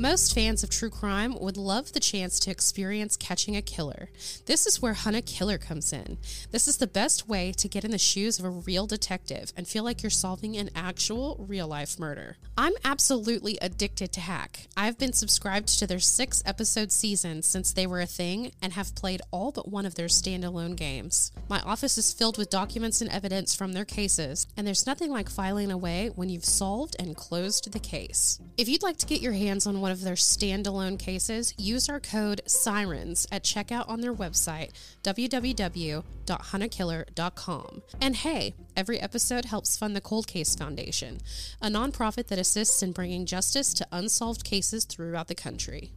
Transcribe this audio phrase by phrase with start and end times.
[0.00, 4.08] Most fans of true crime would love the chance to experience catching a killer.
[4.46, 6.16] This is where Hunt a Killer comes in.
[6.50, 9.68] This is the best way to get in the shoes of a real detective and
[9.68, 12.38] feel like you're solving an actual real life murder.
[12.56, 14.68] I'm absolutely addicted to Hack.
[14.74, 18.94] I've been subscribed to their six episode season since they were a thing and have
[18.94, 21.30] played all but one of their standalone games.
[21.46, 25.28] My office is filled with documents and evidence from their cases, and there's nothing like
[25.28, 28.40] filing away when you've solved and closed the case.
[28.56, 32.00] If you'd like to get your hands on one of their standalone cases, use our
[32.00, 34.70] code SIRENS at checkout on their website,
[35.02, 37.82] www.huntakiller.com.
[38.00, 41.18] And hey, every episode helps fund the Cold Case Foundation,
[41.60, 45.92] a nonprofit that assists in bringing justice to unsolved cases throughout the country.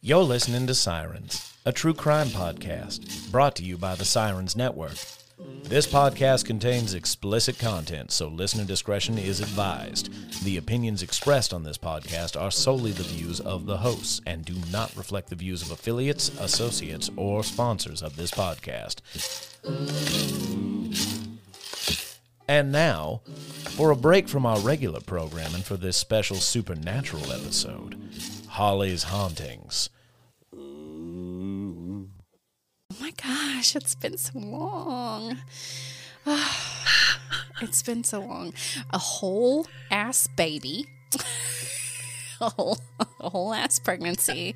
[0.00, 4.94] You're listening to Sirens, a true crime podcast brought to you by the Sirens Network.
[5.38, 10.10] This podcast contains explicit content, so listener discretion is advised.
[10.44, 14.54] The opinions expressed on this podcast are solely the views of the hosts and do
[14.72, 19.00] not reflect the views of affiliates, associates, or sponsors of this podcast.
[22.48, 23.20] And now,
[23.70, 27.98] for a break from our regular programming for this special supernatural episode
[28.48, 29.90] Holly's Hauntings.
[30.56, 32.06] Oh
[33.00, 35.38] my gosh, it's been so long.
[37.60, 38.52] it's been so long.
[38.90, 40.86] A whole ass baby.
[42.40, 42.78] a whole,
[43.20, 44.54] a whole ass pregnancy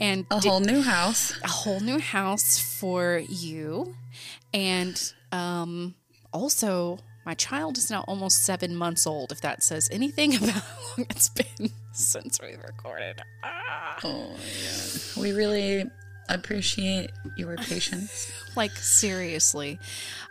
[0.00, 1.32] and A whole new house.
[1.42, 3.94] a whole new house for you
[4.52, 5.94] and um
[6.32, 10.60] also my child is now almost seven months old if that says anything about how
[10.98, 13.96] long it's been since we recorded ah.
[14.04, 15.22] Oh, yeah.
[15.22, 15.84] We really
[16.28, 19.78] appreciate your patience like seriously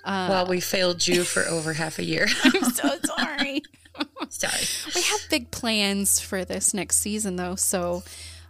[0.04, 2.28] while we failed you for over half a year.
[2.46, 3.62] i'm so sorry
[4.30, 4.64] Sorry.
[4.96, 8.04] we have big plans for this next season though so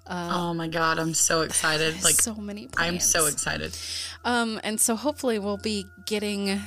[0.10, 1.96] oh my god, I'm so excited.
[2.04, 3.78] Like so many plans I'm so excited.
[4.26, 6.60] Um, and so hopefully we'll be getting.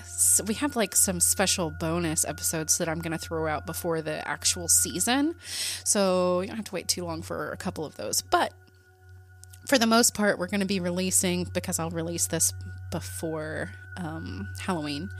[0.46, 4.26] We have like some special bonus episodes that I'm going to throw out before the
[4.26, 5.34] actual season,
[5.84, 8.22] so you don't have to wait too long for a couple of those.
[8.22, 8.52] But
[9.66, 12.52] for the most part, we're going to be releasing because I'll release this
[12.90, 15.10] before um, Halloween.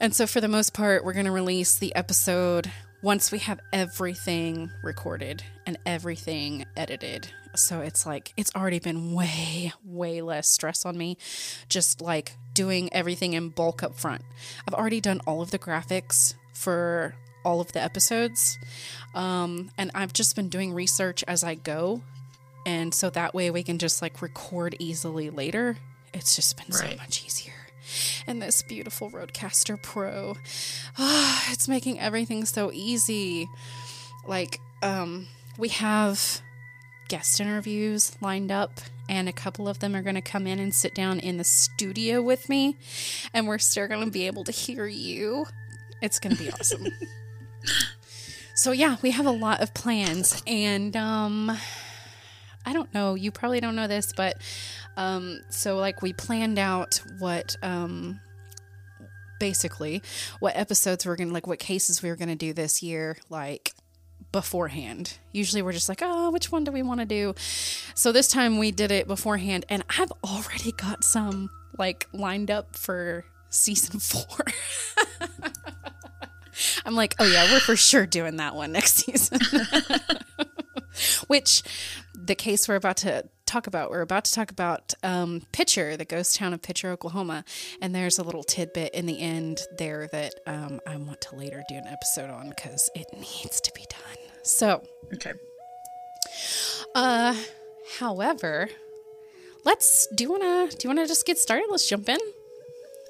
[0.00, 2.70] And so, for the most part, we're going to release the episode
[3.02, 7.28] once we have everything recorded and everything edited.
[7.54, 11.18] So, it's like, it's already been way, way less stress on me
[11.68, 14.22] just like doing everything in bulk up front.
[14.66, 17.14] I've already done all of the graphics for
[17.44, 18.58] all of the episodes.
[19.14, 22.02] Um, and I've just been doing research as I go.
[22.64, 25.76] And so that way we can just like record easily later.
[26.14, 27.52] It's just been so much easier
[28.26, 30.36] and this beautiful RodeCaster Pro.
[30.98, 33.48] Ah, it's making everything so easy.
[34.26, 35.28] Like, um,
[35.58, 36.40] we have
[37.08, 40.74] guest interviews lined up, and a couple of them are going to come in and
[40.74, 42.76] sit down in the studio with me,
[43.34, 45.46] and we're still going to be able to hear you.
[46.00, 46.86] It's going to be awesome.
[48.54, 51.56] so yeah, we have a lot of plans, and um,
[52.64, 53.14] I don't know.
[53.14, 54.36] You probably don't know this, but
[54.96, 58.20] um, so like we planned out what um,
[59.40, 60.02] basically
[60.38, 63.74] what episodes we're gonna like, what cases we were gonna do this year, like
[64.30, 65.18] beforehand.
[65.32, 67.34] Usually we're just like, oh, which one do we want to do?
[67.94, 72.76] So this time we did it beforehand, and I've already got some like lined up
[72.76, 74.46] for season four.
[76.84, 79.38] I'm like, oh yeah, we're for sure doing that one next season.
[81.26, 81.62] Which
[82.24, 86.04] the case we're about to talk about, we're about to talk about um, Picher, the
[86.04, 87.44] ghost town of Picher, Oklahoma.
[87.80, 91.62] And there's a little tidbit in the end there that um, I want to later
[91.68, 94.18] do an episode on because it needs to be done.
[94.42, 94.82] So,
[95.14, 95.32] Okay.
[96.94, 97.34] uh,
[97.98, 98.68] however,
[99.64, 101.66] let's do you wanna do you wanna just get started?
[101.70, 102.18] Let's jump in.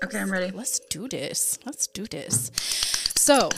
[0.04, 0.50] Okay, I'm ready.
[0.50, 1.58] Let's do this.
[1.64, 2.50] Let's do this.
[3.16, 3.48] So,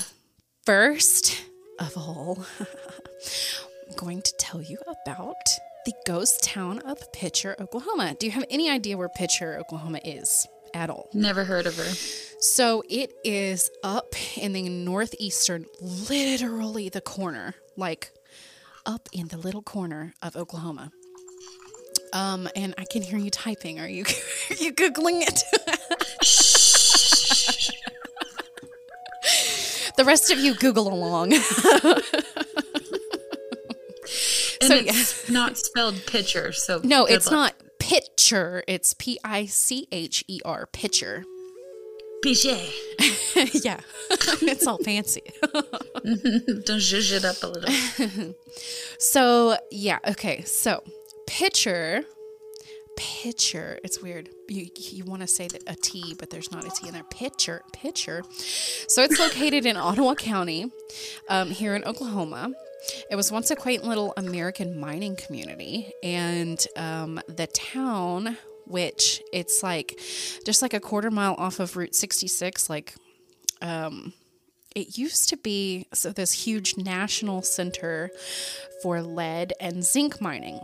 [0.66, 1.42] first
[1.78, 2.44] of all,
[3.96, 5.36] going to tell you about
[5.84, 8.16] the ghost town of Picher, Oklahoma.
[8.18, 11.08] Do you have any idea where Picher, Oklahoma is at all?
[11.12, 11.84] Never heard of her.
[12.40, 18.10] So, it is up in the northeastern, literally the corner, like
[18.86, 20.92] up in the little corner of Oklahoma.
[22.12, 23.80] Um, and I can hear you typing.
[23.80, 24.04] Are you
[24.50, 25.42] are you googling it?
[29.96, 31.34] the rest of you Google along.
[34.70, 37.32] And So, it's not spelled pitcher, so no, it's luck.
[37.32, 38.62] not pitcher.
[38.66, 41.24] It's P I C H E R pitcher.
[42.22, 42.70] Pichet.
[43.64, 43.80] yeah,
[44.10, 45.20] it's all fancy.
[45.52, 48.34] Don't zhuzh it up a little.
[48.98, 50.42] So yeah, okay.
[50.42, 50.82] So
[51.26, 52.02] pitcher,
[52.96, 53.78] pitcher.
[53.84, 54.30] It's weird.
[54.48, 57.04] You you want to say that a T, but there's not a T in there.
[57.04, 58.22] Pitcher, pitcher.
[58.88, 60.70] So it's located in Ottawa County,
[61.28, 62.52] um, here in Oklahoma.
[63.10, 68.36] It was once a quaint little American mining community, and um, the town,
[68.66, 69.98] which it's like
[70.44, 72.94] just like a quarter mile off of Route 66, like
[74.74, 78.10] it used to be so this huge national center
[78.82, 80.60] for lead and zinc mining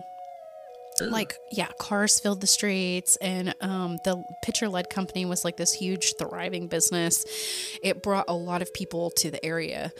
[1.00, 5.73] like yeah cars filled the streets and um, the Picher lead company was like this
[5.73, 7.25] huge thriving business.
[7.82, 9.93] It brought a lot of people to the area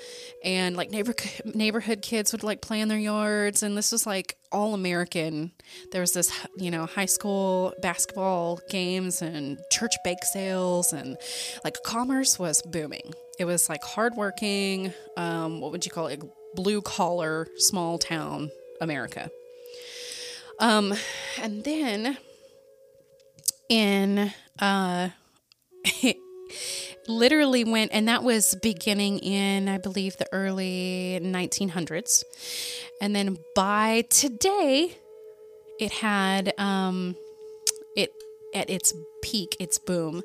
[0.45, 1.15] and like neighbor
[1.45, 5.53] neighborhood kids would like play in their yards and this was like all american.
[5.93, 11.17] There was this you know high school basketball games and church bake sales and
[11.65, 13.13] like commerce was booming.
[13.39, 16.23] It was like hardworking um, what would you call it?
[16.55, 18.51] Blue collar small town
[18.81, 19.31] america
[20.61, 20.95] um,
[21.41, 22.17] and then
[23.69, 25.09] in uh,
[27.09, 32.25] literally went, and that was beginning in, I believe, the early 1900s.
[33.01, 34.97] And then by today,
[35.79, 37.17] it had um,
[37.97, 38.13] it
[38.55, 38.93] at its
[39.23, 40.23] peak, its boom,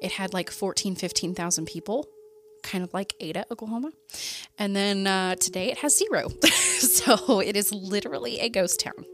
[0.00, 2.08] it had like 14, 15,000 people
[2.62, 3.92] kind of like Ada, Oklahoma.
[4.58, 6.28] And then uh, today it has zero.
[6.78, 9.04] so it is literally a ghost town.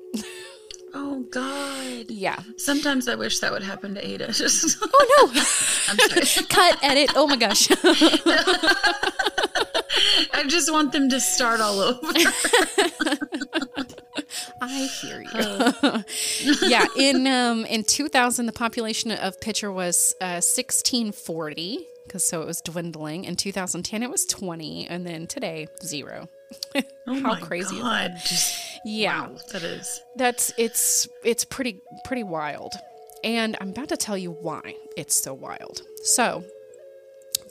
[1.34, 2.10] Oh God.
[2.10, 2.38] Yeah.
[2.56, 4.26] Sometimes I wish that would happen to Ada.
[4.32, 5.40] Just Oh no.
[5.88, 6.46] I'm sorry.
[6.48, 7.10] Cut, edit.
[7.14, 7.68] Oh my gosh.
[10.34, 12.00] I just want them to start all over.
[14.60, 16.04] I hear you.
[16.68, 22.46] yeah, in um in 2000 the population of Picher was uh 1640 because so it
[22.46, 23.24] was dwindling.
[23.24, 26.28] In 2010 it was 20 and then today zero.
[27.06, 28.12] Oh How crazy is God.
[28.24, 29.22] Just Yeah.
[29.26, 30.00] wow, that is.
[30.14, 32.74] That's it's it's pretty pretty wild.
[33.24, 35.82] And I'm about to tell you why it's so wild.
[36.04, 36.44] So,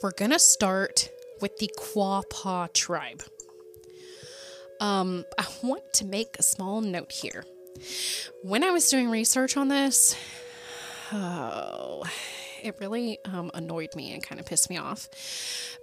[0.02, 1.10] we're going to start
[1.40, 3.22] with the Quapaw tribe.
[4.80, 7.44] Um, I want to make a small note here.
[8.42, 10.14] When I was doing research on this,
[11.12, 12.02] oh,
[12.62, 15.08] it really um, annoyed me and kind of pissed me off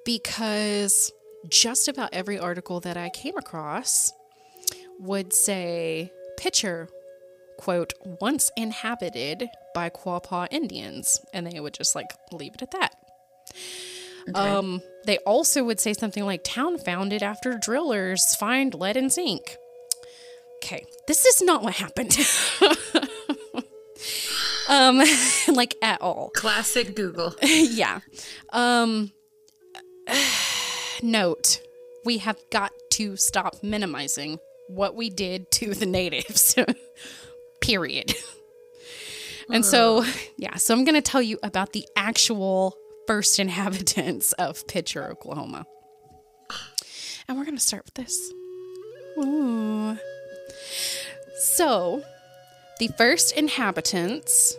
[0.06, 1.12] because
[1.48, 4.12] just about every article that I came across
[5.00, 6.90] would say Picher,
[7.58, 11.22] quote, once inhabited by Quapaw Indians.
[11.34, 12.96] And they would just like leave it at that.
[14.36, 19.58] Um, they also would say something like town founded after drillers find lead and zinc.
[20.58, 22.16] Okay, this is not what happened.
[24.70, 25.02] um,
[25.56, 26.32] like at all.
[26.36, 27.34] Classic Google.
[27.42, 28.02] yeah.
[28.52, 29.12] Um
[31.04, 31.62] note,
[32.06, 36.56] we have got to stop minimizing what we did to the natives.
[37.62, 38.14] Period.
[39.52, 40.06] And so,
[40.38, 45.66] yeah, so I'm going to tell you about the actual first inhabitants of Picher, Oklahoma.
[47.28, 48.32] And we're going to start with this.
[49.18, 49.98] Ooh.
[51.40, 52.04] So,
[52.80, 54.56] the first inhabitants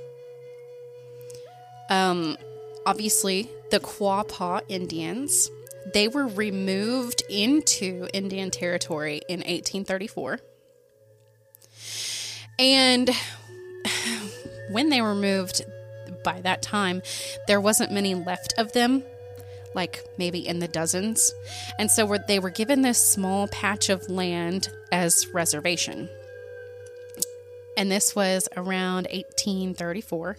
[1.90, 2.36] um,
[2.86, 5.50] obviously the Quapaw Indians.
[5.92, 10.38] They were removed into Indian territory in 1834.
[12.58, 13.10] And
[14.70, 15.62] when they were moved
[16.22, 17.02] by that time,
[17.46, 19.02] there wasn't many left of them,
[19.74, 21.32] like maybe in the dozens.
[21.78, 26.08] And so they were given this small patch of land as reservation.
[27.76, 30.36] And this was around 1834.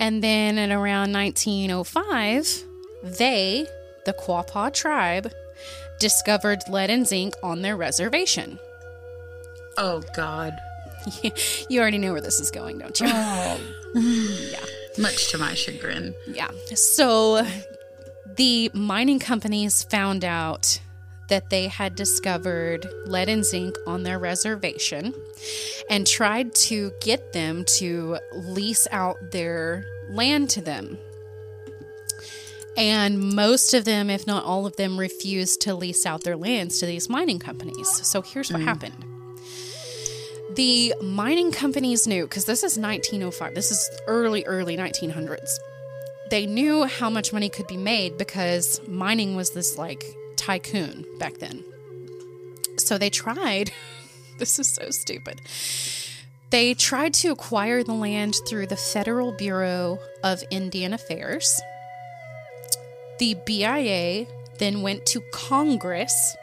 [0.00, 2.64] And then in around 1905,
[3.04, 3.66] they,
[4.04, 5.32] the Quapaw tribe,
[5.98, 8.58] discovered lead and zinc on their reservation.
[9.76, 10.58] Oh God.
[11.68, 13.06] you already know where this is going, don't you?
[13.08, 13.60] Oh.
[13.94, 14.64] yeah.
[14.98, 16.14] Much to my chagrin.
[16.26, 16.50] Yeah.
[16.74, 17.46] So
[18.36, 20.80] the mining companies found out
[21.28, 25.14] that they had discovered lead and zinc on their reservation
[25.88, 30.98] and tried to get them to lease out their land to them.
[32.76, 36.78] And most of them, if not all of them, refused to lease out their lands
[36.80, 37.88] to these mining companies.
[38.06, 38.68] So here's what hmm.
[38.68, 39.04] happened.
[40.54, 45.50] The mining companies knew, because this is 1905, this is early, early 1900s.
[46.30, 50.04] They knew how much money could be made because mining was this like
[50.36, 51.64] tycoon back then.
[52.78, 53.70] So they tried,
[54.38, 55.40] this is so stupid.
[56.50, 61.62] They tried to acquire the land through the Federal Bureau of Indian Affairs.
[63.22, 64.26] The BIA
[64.58, 66.36] then went to Congress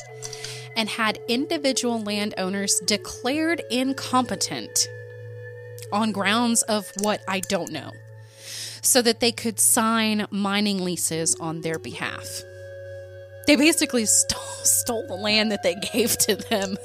[0.77, 4.87] and had individual landowners declared incompetent
[5.91, 7.91] on grounds of what I don't know,
[8.81, 12.43] so that they could sign mining leases on their behalf.
[13.45, 16.77] They basically stole, stole the land that they gave to them.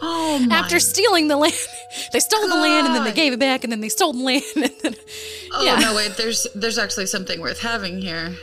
[0.00, 0.56] Oh my.
[0.56, 1.52] After stealing the land,
[2.14, 4.24] they stole the land and then they gave it back and then they stole the
[4.24, 4.94] land and then
[5.52, 6.16] oh no, wait.
[6.16, 8.34] There's there's actually something worth having here.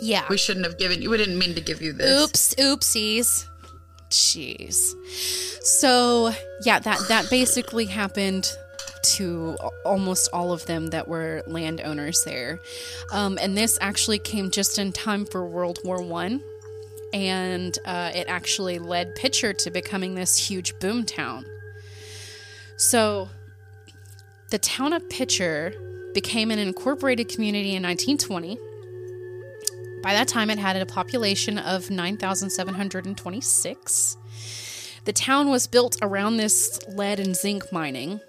[0.00, 0.24] Yeah.
[0.28, 1.10] We shouldn't have given you.
[1.10, 2.22] We didn't mean to give you this.
[2.22, 3.46] Oops, oopsies.
[4.10, 4.94] Jeez.
[5.62, 6.32] So
[6.64, 8.50] yeah, that that basically happened
[9.02, 12.58] to almost all of them that were landowners there,
[13.12, 16.42] um, and this actually came just in time for World War One,
[17.12, 21.44] and uh, it actually led Picher to becoming this huge boom town.
[22.76, 23.28] So,
[24.50, 25.74] the town of Picher
[26.14, 28.58] became an incorporated community in 1920.
[30.02, 34.16] By that time, it had a population of 9,726.
[35.04, 38.20] The town was built around this lead and zinc mining,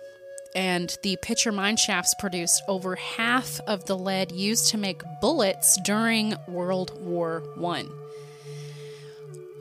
[0.53, 5.79] and the Picher mine shafts produced over half of the lead used to make bullets
[5.85, 7.89] during World War One.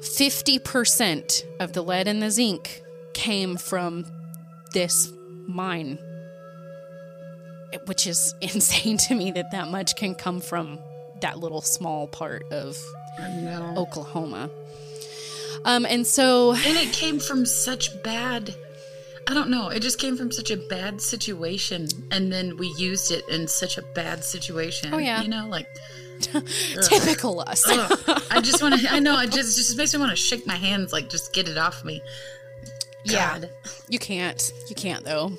[0.01, 4.07] 50% of the lead and the zinc came from
[4.73, 5.13] this
[5.47, 5.99] mine,
[7.87, 10.81] which is insane to me that that much can come from
[11.21, 12.79] that little small part of
[13.19, 13.75] No.
[13.77, 14.51] Oklahoma.
[15.65, 18.55] Um, and so, And it came from such bad.
[19.27, 19.69] I don't know.
[19.69, 23.79] It just came from such a bad situation, and then we used it in such
[23.79, 24.93] a bad situation.
[24.93, 25.23] Oh, yeah.
[25.23, 25.69] You know, like
[26.83, 27.65] typical us.
[27.67, 28.91] I just want to.
[28.91, 29.21] I know.
[29.21, 31.85] It just just makes me want to shake my hands, like just get it off
[31.85, 32.03] me.
[33.05, 33.41] yeah,
[33.89, 34.53] you can't.
[34.69, 35.33] You can't though.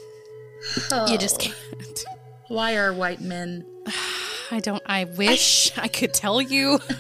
[0.92, 1.12] Oh.
[1.12, 2.06] You just can't.
[2.48, 3.66] Why are white men?
[4.52, 4.84] I don't.
[4.86, 6.80] I wish I could tell you,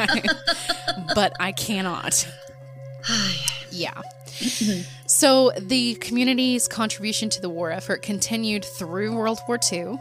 [1.15, 2.27] but I cannot.
[3.73, 4.01] Yeah.
[5.07, 9.97] so the community's contribution to the war effort continued through World War II.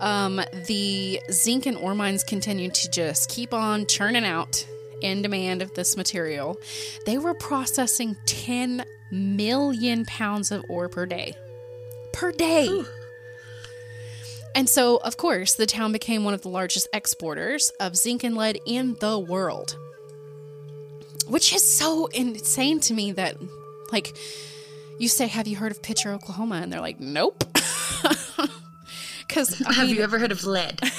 [0.00, 4.66] Um, the zinc and ore mines continued to just keep on churning out
[5.00, 6.58] in demand of this material.
[7.04, 11.36] They were processing 10 million pounds of ore per day.
[12.12, 12.82] Per day.
[14.56, 18.34] And so, of course, the town became one of the largest exporters of zinc and
[18.34, 19.76] lead in the world.
[21.28, 23.36] Which is so insane to me that,
[23.92, 24.16] like,
[24.98, 26.56] you say, Have you heard of Picher, Oklahoma?
[26.56, 27.44] And they're like, Nope.
[29.28, 30.80] Because, Have mean, you ever heard of lead?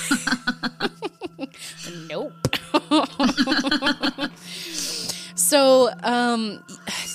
[2.09, 2.33] Nope.
[5.35, 6.63] so, um,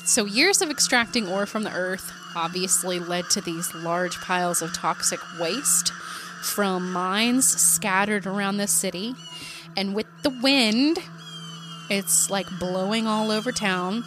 [0.05, 4.73] so years of extracting ore from the earth obviously led to these large piles of
[4.73, 5.93] toxic waste
[6.43, 9.15] from mines scattered around the city,
[9.77, 10.99] and with the wind,
[11.89, 14.05] it's like blowing all over town.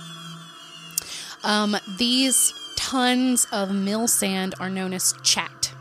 [1.44, 5.74] Um, these tons of mill sand are known as chat.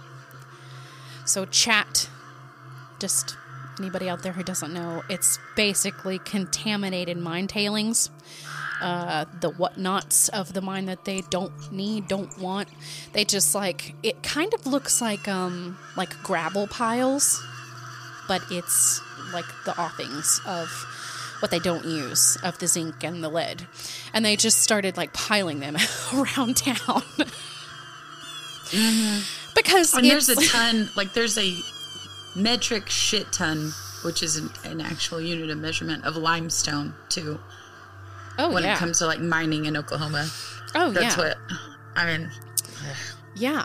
[1.25, 2.09] So chat
[2.99, 3.37] just
[3.79, 8.11] anybody out there who doesn't know, it's basically contaminated mine tailings.
[8.85, 12.69] Uh, the whatnots of the mine that they don't need, don't want.
[13.15, 17.43] They just like it kind of looks like um like gravel piles,
[18.29, 19.01] but it's
[19.33, 20.69] like the offings of
[21.41, 23.67] what they don't use of the zinc and the lead.
[24.13, 25.77] And they just started like piling them
[26.15, 27.03] around town.
[29.55, 31.57] Because And there's a ton, like there's a
[32.37, 33.73] metric shit ton,
[34.05, 37.39] which is an, an actual unit of measurement of limestone too.
[38.39, 40.29] Oh When yeah it comes to like mining in Oklahoma,
[40.75, 41.39] oh that's yeah what
[41.97, 42.31] I mean.
[43.37, 43.65] yeah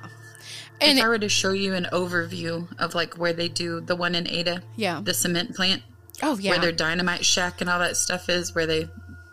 [0.81, 3.95] and if I were to show you an overview of like where they do the
[3.95, 5.01] one in Ada, Yeah.
[5.03, 5.81] the cement plant,
[6.23, 8.87] oh yeah where their dynamite shack and all that stuff is, where they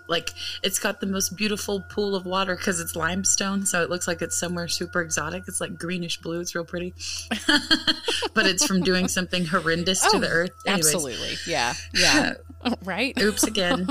[0.08, 0.30] like
[0.62, 4.22] it's got the most beautiful pool of water because it's limestone, so it looks like
[4.22, 5.44] it's somewhere super exotic.
[5.48, 6.40] It's like greenish blue.
[6.40, 6.94] It's real pretty,
[8.34, 10.50] but it's from doing something horrendous to Oh, the earth.
[10.66, 12.34] Anyways, absolutely yeah yeah
[12.84, 13.86] right Oops again.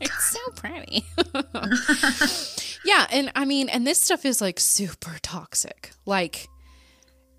[0.00, 1.04] it's so pretty
[2.84, 6.48] yeah and i mean and this stuff is like super toxic like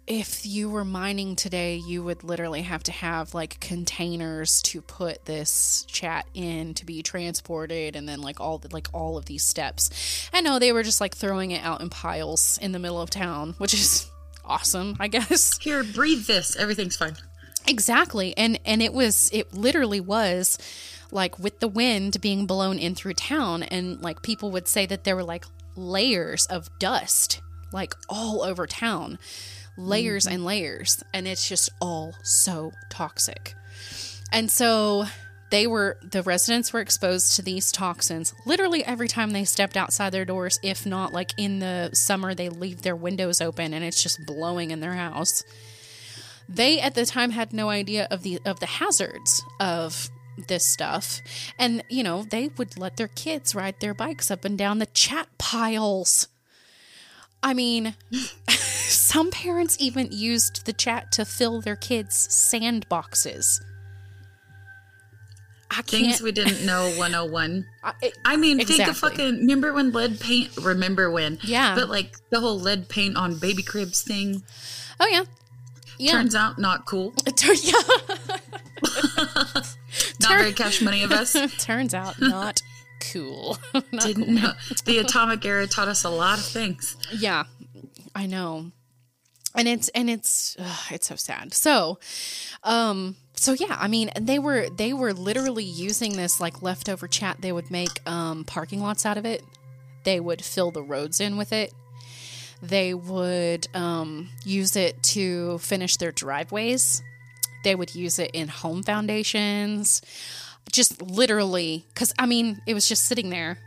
[0.07, 5.25] if you were mining today you would literally have to have like containers to put
[5.25, 9.43] this chat in to be transported and then like all the, like all of these
[9.43, 13.01] steps i know they were just like throwing it out in piles in the middle
[13.01, 14.09] of town which is
[14.45, 16.55] awesome i guess Here, breathe this.
[16.55, 17.17] Everything's fine.
[17.67, 18.35] Exactly.
[18.37, 20.57] And and it was it literally was
[21.11, 25.03] like with the wind being blown in through town and like people would say that
[25.03, 25.43] there were like
[25.75, 27.41] layers of dust
[27.73, 29.19] like all over town.
[29.77, 30.35] Layers mm-hmm.
[30.35, 33.55] and layers and it's just all so toxic.
[34.31, 35.05] And so
[35.49, 40.09] they were the residents were exposed to these toxins literally every time they stepped outside
[40.09, 44.03] their doors if not like in the summer they leave their windows open and it's
[44.03, 45.43] just blowing in their house.
[46.49, 50.09] They at the time had no idea of the of the hazards of
[50.47, 51.21] this stuff.
[51.57, 54.85] And you know they would let their kids ride their bikes up and down the
[54.87, 56.27] chat piles
[57.43, 57.95] i mean
[58.49, 63.61] some parents even used the chat to fill their kids sandboxes
[65.69, 65.87] I can't.
[65.89, 67.65] Things we didn't know 101.
[67.83, 69.39] I, it- I mean, think of fucking.
[69.39, 70.55] Remember when lead paint?
[70.63, 71.39] Remember when?
[71.43, 71.75] Yeah.
[71.75, 74.43] But like the whole lead paint on baby cribs thing
[75.01, 75.25] oh yeah,
[75.99, 77.13] yeah, turns out not cool.
[77.61, 77.73] yeah.
[80.21, 81.35] Not very cash money of us.
[81.57, 82.61] Turns out not
[83.11, 83.57] cool.
[83.73, 84.53] Not Didn't know.
[84.85, 86.95] The atomic era taught us a lot of things.
[87.11, 87.43] Yeah,
[88.15, 88.71] I know,
[89.55, 91.53] and it's and it's ugh, it's so sad.
[91.53, 91.99] So,
[92.63, 97.37] um, so yeah, I mean, they were they were literally using this like leftover chat.
[97.41, 99.43] They would make um parking lots out of it.
[100.03, 101.73] They would fill the roads in with it.
[102.61, 107.03] They would um, use it to finish their driveways.
[107.63, 110.01] They would use it in home foundations.
[110.71, 113.57] Just literally, because I mean, it was just sitting there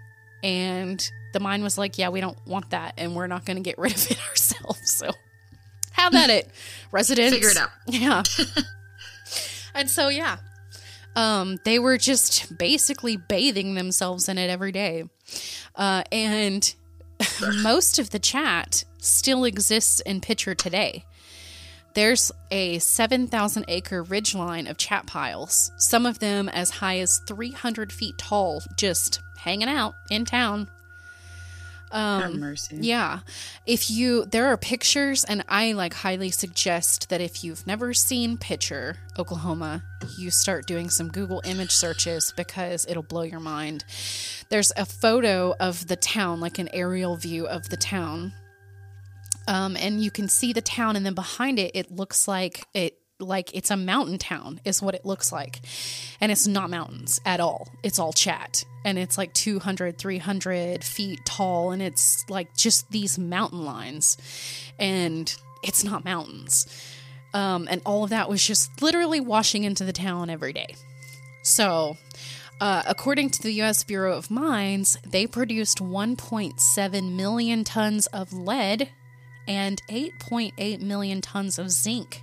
[0.42, 3.62] and the mine was like, yeah, we don't want that and we're not going to
[3.62, 4.92] get rid of it ourselves.
[4.92, 5.10] So
[5.92, 6.50] have at it,
[6.92, 7.34] residents.
[7.34, 7.70] Figure it out.
[7.86, 8.22] Yeah.
[9.74, 10.38] and so, yeah,
[11.16, 15.04] um, they were just basically bathing themselves in it every day.
[15.74, 16.74] Uh, and
[17.62, 21.04] most of the chat still exists in Picher today.
[21.94, 27.92] There's a 7,000 acre ridgeline of chat piles, some of them as high as 300
[27.92, 30.68] feet tall, just hanging out in town.
[31.92, 32.76] Um, mercy.
[32.80, 33.20] Yeah.
[33.66, 38.38] If you there are pictures and I like highly suggest that if you've never seen
[38.38, 39.82] Picher Oklahoma,
[40.16, 43.84] you start doing some Google image searches because it'll blow your mind.
[44.50, 48.34] There's a photo of the town, like an aerial view of the town.
[49.48, 53.00] Um, and you can see the town and then behind it it looks like it
[53.20, 55.60] like it's a mountain town is what it looks like.
[56.20, 57.68] And it's not mountains at all.
[57.82, 58.64] It's all chat.
[58.84, 64.16] And it's like 200 300 feet tall and it's like just these mountain lines.
[64.78, 66.66] And it's not mountains.
[67.34, 70.74] Um, and all of that was just literally washing into the town every day.
[71.42, 71.96] So
[72.60, 73.84] uh, according to the U.S.
[73.84, 78.90] Bureau of Mines, they produced 1.7 million tons of lead
[79.50, 82.22] and 8.8 million tons of zinc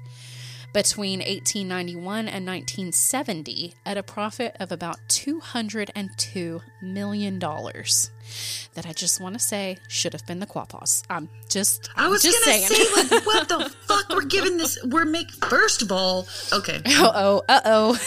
[0.72, 7.38] between 1891 and 1970 at a profit of about $202 million.
[7.40, 11.04] That I just want to say should have been the Quapaws.
[11.10, 12.68] I'm just, I was just gonna saying.
[12.70, 14.08] say, like, what the fuck?
[14.10, 14.78] We're giving this.
[14.86, 16.78] We're make first of all, okay.
[16.86, 18.00] uh oh, uh oh.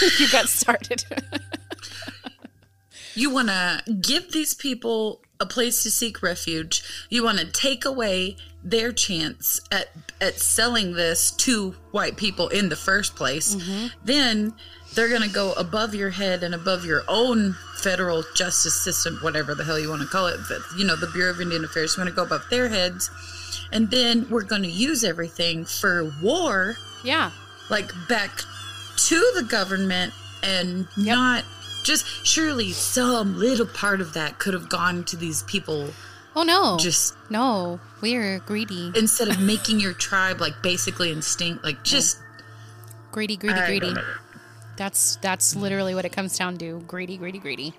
[0.18, 1.04] you got started.
[3.14, 6.82] You want to give these people a place to seek refuge.
[7.10, 9.88] You want to take away their chance at
[10.20, 13.56] at selling this to white people in the first place.
[13.56, 13.86] Mm-hmm.
[14.04, 14.54] Then
[14.94, 19.54] they're going to go above your head and above your own federal justice system, whatever
[19.54, 20.38] the hell you want to call it.
[20.48, 21.96] But, you know, the Bureau of Indian Affairs.
[21.96, 23.10] We're going to go above their heads.
[23.72, 27.30] And then we're going to use everything for war yeah.
[27.70, 28.42] like back
[28.96, 31.44] to the government and not
[31.82, 35.90] just surely some little part of that could have gone to these people
[36.34, 36.78] Oh no.
[36.78, 37.78] just no.
[38.00, 38.90] We're greedy.
[38.96, 42.18] instead of making your tribe like basically instinct like just
[43.10, 43.86] Greedy, greedy, I greedy.
[43.86, 44.14] don't know.
[44.78, 46.80] That's that's literally what it comes down to.
[46.86, 47.74] Greedy, greedy, greedy.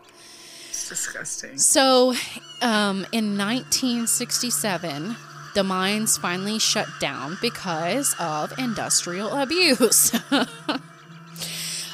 [0.69, 2.13] it's disgusting So,
[2.61, 5.15] um, in 1967,
[5.55, 10.11] the mines finally shut down because of industrial abuse.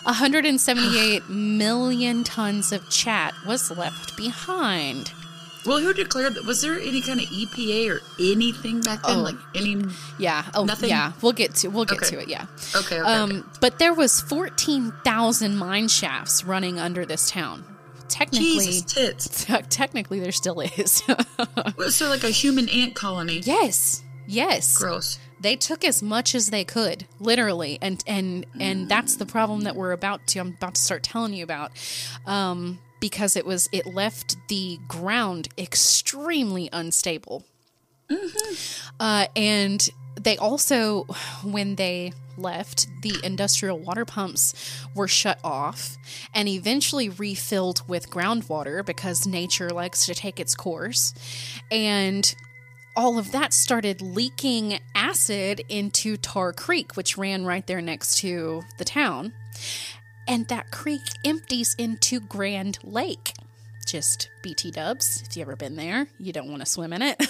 [0.10, 5.12] 178 million tons of chat was left behind.
[5.68, 9.22] well who declared that was there any kind of epa or anything back then Oh.
[9.22, 9.84] like any
[10.18, 10.46] Yeah.
[10.56, 10.90] Oh, Nothing?
[10.90, 11.12] yeah.
[11.22, 12.10] We'll get to we'll get Okay.
[12.16, 12.28] to it.
[12.28, 12.46] Yeah.
[12.76, 13.44] okay, okay, Um, okay.
[13.62, 17.64] but there was 14,000 mine shafts running under this town.
[18.08, 21.04] Technically, jesus tits technically there still is.
[21.78, 24.02] was there like a human ant colony yes.
[24.26, 24.76] Yes.
[24.76, 27.78] gross They took as much as they could, literally.
[27.82, 31.34] And and and that's the problem that we're about to I'm about to start telling
[31.34, 31.72] you about.
[32.26, 37.46] Um because it was it left the ground extremely unstable.
[39.00, 39.88] Uh, and
[40.20, 41.04] they also,
[41.44, 44.54] when they left, the industrial water pumps
[44.96, 45.98] were shut off
[46.34, 51.14] and eventually refilled with groundwater because nature likes to take its course.
[51.72, 52.36] And
[53.00, 58.62] all of that started leaking acid into Tar Creek, which ran right there next to
[58.78, 59.32] the town.
[60.28, 63.32] and that creek empties into Grand Lake.
[63.88, 65.24] Just BT dubs.
[65.26, 67.26] If you ever been there, you don't want to swim in it.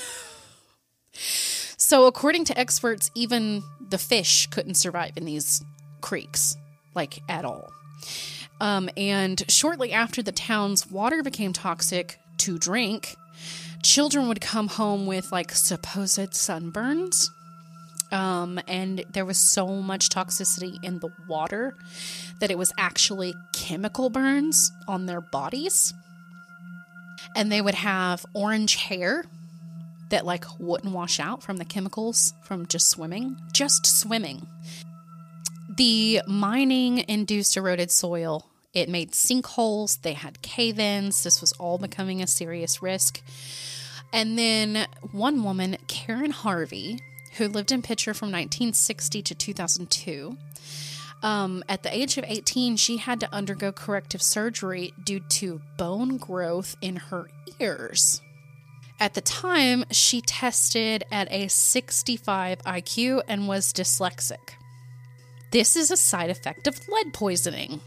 [1.13, 5.63] so, according to experts, even the fish couldn't survive in these
[6.01, 6.57] creeks,
[6.95, 7.69] like at all.
[8.59, 13.15] Um, and shortly after the town's water became toxic to drink,
[13.83, 17.29] children would come home with like supposed sunburns.
[18.11, 21.75] Um, and there was so much toxicity in the water
[22.39, 25.93] that it was actually chemical burns on their bodies.
[27.35, 29.25] And they would have orange hair
[30.09, 34.47] that like wouldn't wash out from the chemicals from just swimming, just swimming.
[35.77, 38.47] The mining induced eroded soil.
[38.73, 41.23] It made sinkholes, they had cave ins.
[41.23, 43.21] This was all becoming a serious risk.
[44.13, 46.99] And then one woman, Karen Harvey,
[47.37, 50.37] who lived in Picher from 1960 to 2002,
[51.21, 56.17] um, at the age of 18, she had to undergo corrective surgery due to bone
[56.17, 57.29] growth in her
[57.59, 58.21] ears.
[58.99, 64.55] At the time, she tested at a 65 IQ and was dyslexic.
[65.51, 67.81] This is a side effect of lead poisoning.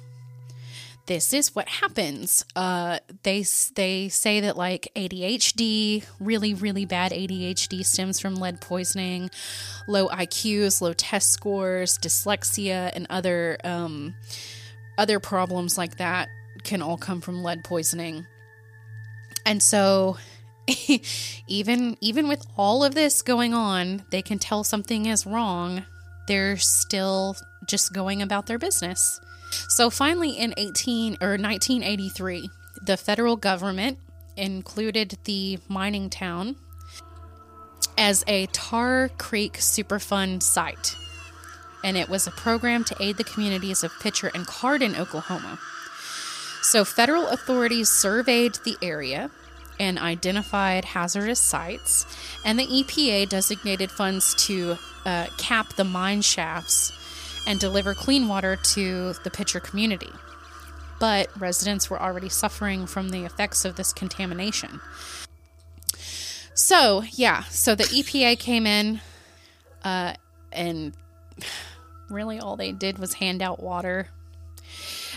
[1.12, 2.42] This is what happens.
[2.56, 3.44] Uh, they
[3.74, 9.28] they say that like ADHD, really really bad ADHD stems from lead poisoning,
[9.86, 14.14] low IQs, low test scores, dyslexia, and other um,
[14.96, 16.30] other problems like that
[16.64, 18.26] can all come from lead poisoning.
[19.44, 20.16] And so
[21.46, 25.84] even even with all of this going on, they can tell something is wrong.
[26.26, 27.36] They're still
[27.68, 29.20] just going about their business.
[29.52, 32.50] So finally in 18 or 1983,
[32.82, 33.98] the federal government
[34.36, 36.56] included the mining town
[37.98, 40.96] as a Tar Creek Superfund site.
[41.84, 45.58] And it was a program to aid the communities of Picher and Cardin, Oklahoma.
[46.62, 49.30] So federal authorities surveyed the area
[49.80, 52.06] and identified hazardous sites,
[52.44, 56.92] and the EPA designated funds to uh, cap the mine shafts
[57.46, 60.10] and deliver clean water to the Picher community.
[61.00, 64.80] But residents were already suffering from the effects of this contamination.
[66.54, 69.00] So, yeah, so the EPA came in
[69.84, 70.14] uh,
[70.52, 70.92] and
[72.08, 74.08] really all they did was hand out water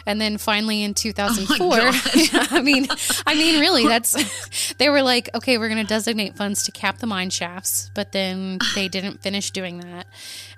[0.06, 2.88] and then finally in 2004, oh I mean,
[3.26, 7.00] I mean, really, that's they were like, okay, we're going to designate funds to cap
[7.00, 10.08] the mine shafts, but then they didn't finish doing that,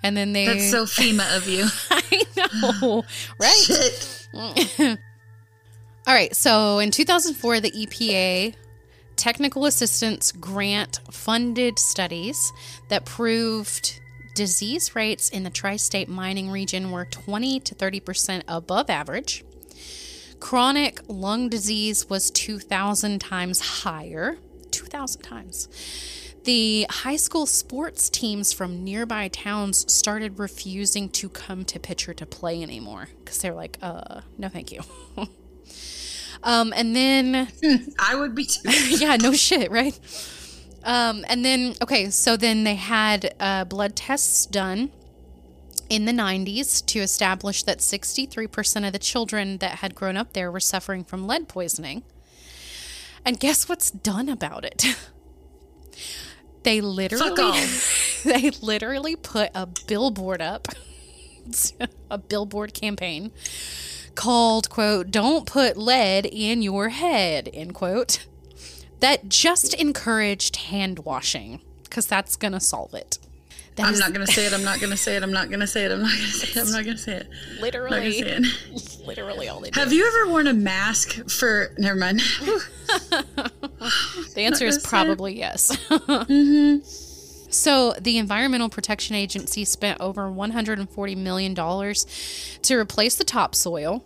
[0.03, 1.65] and then they that's so FEMA of you.
[1.91, 2.23] I
[2.81, 3.03] know,
[3.39, 4.27] right?
[6.07, 8.55] All right, so in 2004, the EPA
[9.17, 12.53] technical assistance grant funded studies
[12.89, 13.99] that proved
[14.37, 19.43] disease rates in the tri state mining region were 20 to 30% above average.
[20.39, 24.37] Chronic lung disease was 2,000 times higher.
[24.69, 25.67] 2,000 times.
[26.43, 32.25] The high school sports teams from nearby towns started refusing to come to Picher to
[32.27, 34.81] play anymore because they're like, uh, no, thank you.
[36.43, 37.47] um, and then.
[37.99, 38.69] I would be too.
[38.89, 39.99] yeah, no shit, right?
[40.87, 44.89] Um, and then, okay, so then they had uh, blood tests done
[45.89, 50.49] in the 90s to establish that 63% of the children that had grown up there
[50.49, 52.03] were suffering from lead poisoning.
[53.25, 54.85] And guess what's done about it?
[56.63, 57.65] they literally
[58.23, 60.67] they literally put a billboard up
[62.11, 63.31] a billboard campaign
[64.15, 68.25] called quote don't put lead in your head end quote
[68.99, 73.19] that just encouraged hand washing because that's going to solve it.
[73.77, 74.53] That I'm is, not going to say it.
[74.53, 75.23] I'm not going to say it.
[75.23, 75.91] I'm not going to say it.
[75.91, 76.65] I'm not going to say it.
[76.65, 77.29] I'm not going to say it.
[77.61, 78.11] Literally.
[78.11, 78.99] Say it.
[79.05, 79.79] Literally all they do.
[79.79, 81.73] Have you ever worn a mask for.
[81.77, 82.19] Never mind.
[82.39, 85.77] the answer is probably yes.
[85.89, 86.79] mm-hmm.
[87.49, 94.03] So, the Environmental Protection Agency spent over $140 million to replace the topsoil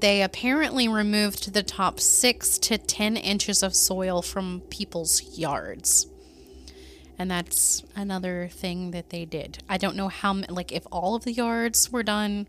[0.00, 6.06] they apparently removed the top six to 10 inches of soil from people's yards.
[7.18, 9.62] And that's another thing that they did.
[9.68, 12.46] I don't know how, like, if all of the yards were done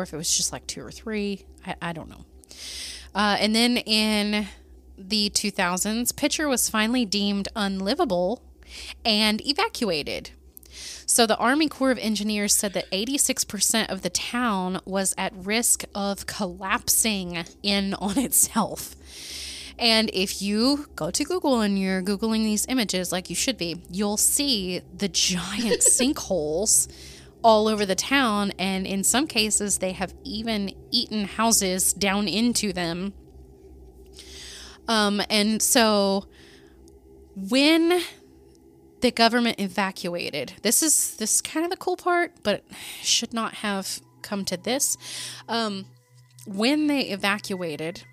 [0.00, 1.44] or if it was just like two or three.
[1.66, 2.24] I, I don't know.
[3.14, 4.46] Uh, and then in
[4.96, 8.42] the 2000s, Picher was finally deemed unlivable
[9.04, 10.30] and evacuated.
[11.10, 15.82] So the Army Corps of Engineers said that 86% of the town was at risk
[15.92, 18.94] of collapsing in on itself.
[19.76, 23.82] And if you go to Google and you're Googling these images like you should be,
[23.90, 26.86] you'll see the giant sinkholes
[27.42, 32.72] all over the town, and in some cases, they have even eaten houses down into
[32.72, 33.14] them.
[34.86, 36.28] Um, and so
[37.34, 38.00] when
[39.00, 42.64] the government evacuated, this is this is kind of the cool part, but
[43.02, 44.96] should not have come to this.
[45.48, 45.86] Um,
[46.46, 48.04] when they evacuated,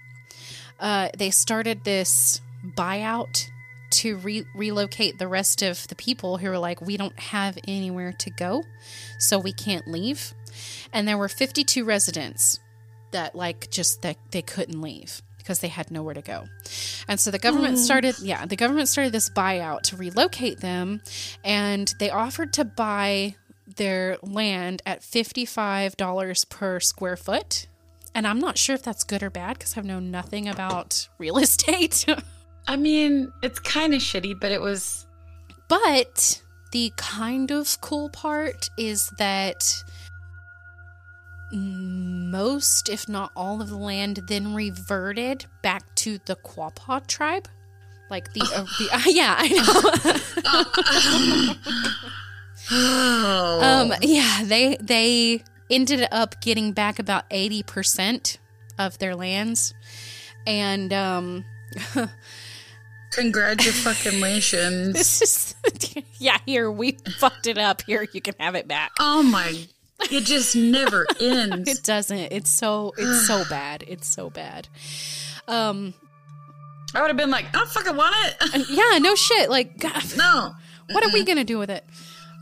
[0.79, 2.41] uh, they started this
[2.75, 3.47] buyout
[3.89, 8.13] to re- relocate the rest of the people who were like, we don't have anywhere
[8.19, 8.63] to go,
[9.17, 10.33] so we can't leave.
[10.91, 12.59] And there were 52 residents
[13.11, 16.43] that, like, just that they couldn't leave because they had nowhere to go.
[17.07, 17.79] And so the government oh.
[17.79, 21.01] started, yeah, the government started this buyout to relocate them,
[21.41, 23.35] and they offered to buy
[23.77, 27.67] their land at $55 per square foot.
[28.13, 31.37] And I'm not sure if that's good or bad because I've known nothing about real
[31.37, 32.05] estate.
[32.67, 35.05] I mean, it's kind of shitty, but it was.
[35.69, 36.41] But
[36.73, 39.63] the kind of cool part is that
[41.51, 47.47] most, if not all, of the land then reverted back to the Quapaw tribe.
[48.09, 49.47] Like the, uh, the uh, yeah, I
[51.53, 51.93] know.
[52.69, 58.39] Um, yeah, they they ended up getting back about eighty percent
[58.77, 59.73] of their lands,
[60.45, 61.45] and um,
[63.11, 64.93] Congratulations.
[64.93, 65.55] this is
[66.19, 66.39] yeah.
[66.45, 67.83] Here we fucked it up.
[67.83, 68.91] Here you can have it back.
[68.99, 69.67] oh my.
[70.11, 71.69] It just never ends.
[71.69, 72.17] It doesn't.
[72.31, 73.83] It's so it's so bad.
[73.87, 74.67] It's so bad.
[75.47, 75.93] Um,
[76.93, 78.69] I would have been like, I don't fucking want it.
[78.69, 79.49] yeah, no shit.
[79.49, 80.53] Like, God, No.
[80.91, 81.83] what are we gonna do with it?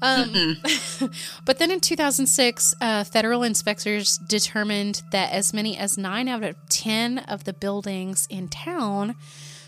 [0.01, 0.57] Um,
[1.45, 6.55] but then in 2006, uh, federal inspectors determined that as many as nine out of
[6.69, 9.15] 10 of the buildings in town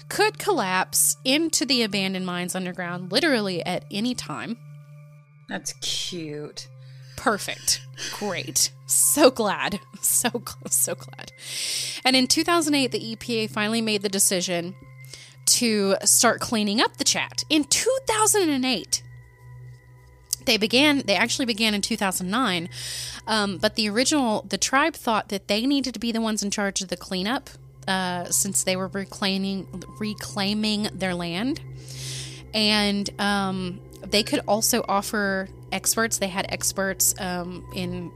[0.10, 4.58] could collapse into the abandoned mines underground literally at any time.
[5.50, 6.68] That's cute.
[7.18, 7.82] Perfect.
[8.14, 8.72] Great.
[8.86, 9.80] So glad.
[10.00, 11.34] So, so glad.
[12.06, 14.76] And in 2008, the EPA finally made the decision
[15.48, 17.44] to start cleaning up the chat.
[17.50, 19.04] In 2008,
[20.46, 22.70] they began, they actually began in 2009.
[23.28, 26.52] Um, but the original, the tribe thought that they needed to be the ones in
[26.52, 27.50] charge of the cleanup
[27.88, 29.68] uh, since they were reclaiming,
[30.00, 31.60] reclaiming their land
[32.54, 36.18] and um, they could also offer experts.
[36.18, 38.12] They had experts um, in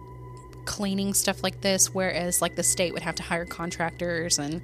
[0.65, 4.61] cleaning stuff like this, whereas like the state would have to hire contractors and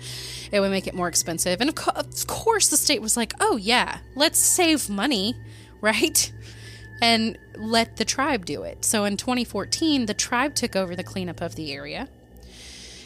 [0.51, 1.59] it would make it more expensive.
[1.59, 5.35] And of, co- of course, the state was like, "Oh yeah, let's save money,
[5.81, 6.31] right?"
[7.01, 8.83] And let the tribe do it.
[8.83, 12.09] So in 2014, the tribe took over the cleanup of the area.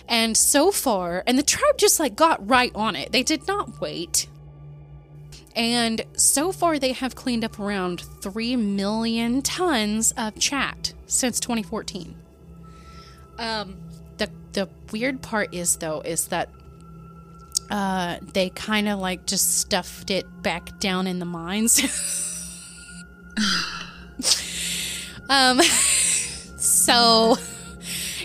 [0.08, 3.12] And so far, and the tribe just like got right on it.
[3.12, 4.28] They did not wait.
[5.56, 12.16] And so far, they have cleaned up around 3 million tons of chat since 2014.
[13.38, 13.78] Um,
[14.18, 16.50] the, the weird part is, though, is that
[17.70, 21.80] uh, they kind of like just stuffed it back down in the mines.
[25.30, 25.62] um,
[26.58, 27.38] so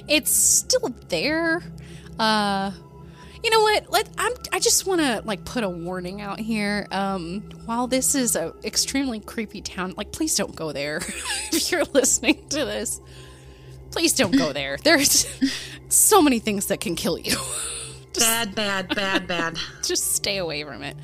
[0.09, 1.63] it's still there.
[2.19, 2.73] Uh,
[3.47, 3.93] you know what?
[3.93, 4.33] Let I'm.
[4.53, 6.89] I just want to like put a warning out here.
[6.91, 10.97] Um, while this is a extremely creepy town, like please don't go there.
[11.53, 13.01] if you're listening to this,
[13.93, 14.79] please don't go there.
[14.83, 15.29] There's
[15.89, 17.37] so many things that can kill you.
[18.19, 19.59] Bad, bad, bad, bad.
[19.83, 20.97] just stay away from it.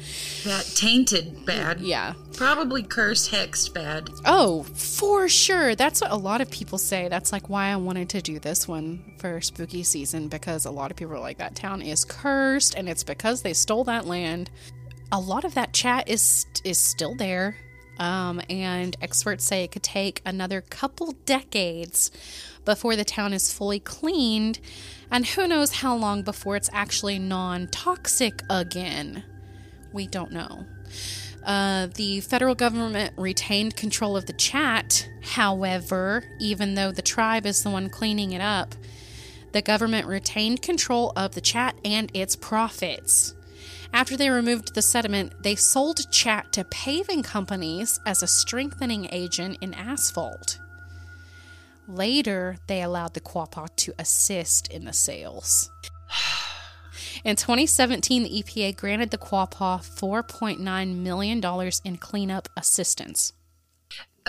[0.44, 1.81] That tainted bad.
[1.81, 2.14] Yeah.
[2.35, 4.11] Probably cursed, hexed bad.
[4.25, 5.75] Oh, for sure.
[5.75, 7.09] That's what a lot of people say.
[7.09, 10.90] That's like why I wanted to do this one for spooky season because a lot
[10.90, 14.51] of people are like that town is cursed and it's because they stole that land.
[15.11, 17.57] A lot of that chat is is still there.
[17.98, 22.11] Um, and experts say it could take another couple decades
[22.64, 24.61] before the town is fully cleaned,
[25.11, 29.25] and who knows how long before it's actually non toxic again.
[29.92, 30.66] We don't know.
[31.44, 35.09] Uh, the federal government retained control of the chat.
[35.22, 38.75] However, even though the tribe is the one cleaning it up,
[39.53, 43.35] the government retained control of the chat and its profits.
[43.92, 49.59] After they removed the sediment, they sold chat to paving companies as a strengthening agent
[49.61, 50.59] in asphalt.
[51.88, 55.71] Later, they allowed the Quapaw to assist in the sales.
[57.25, 63.33] In 2017, the EPA granted the Quapaw $4.9 million in cleanup assistance.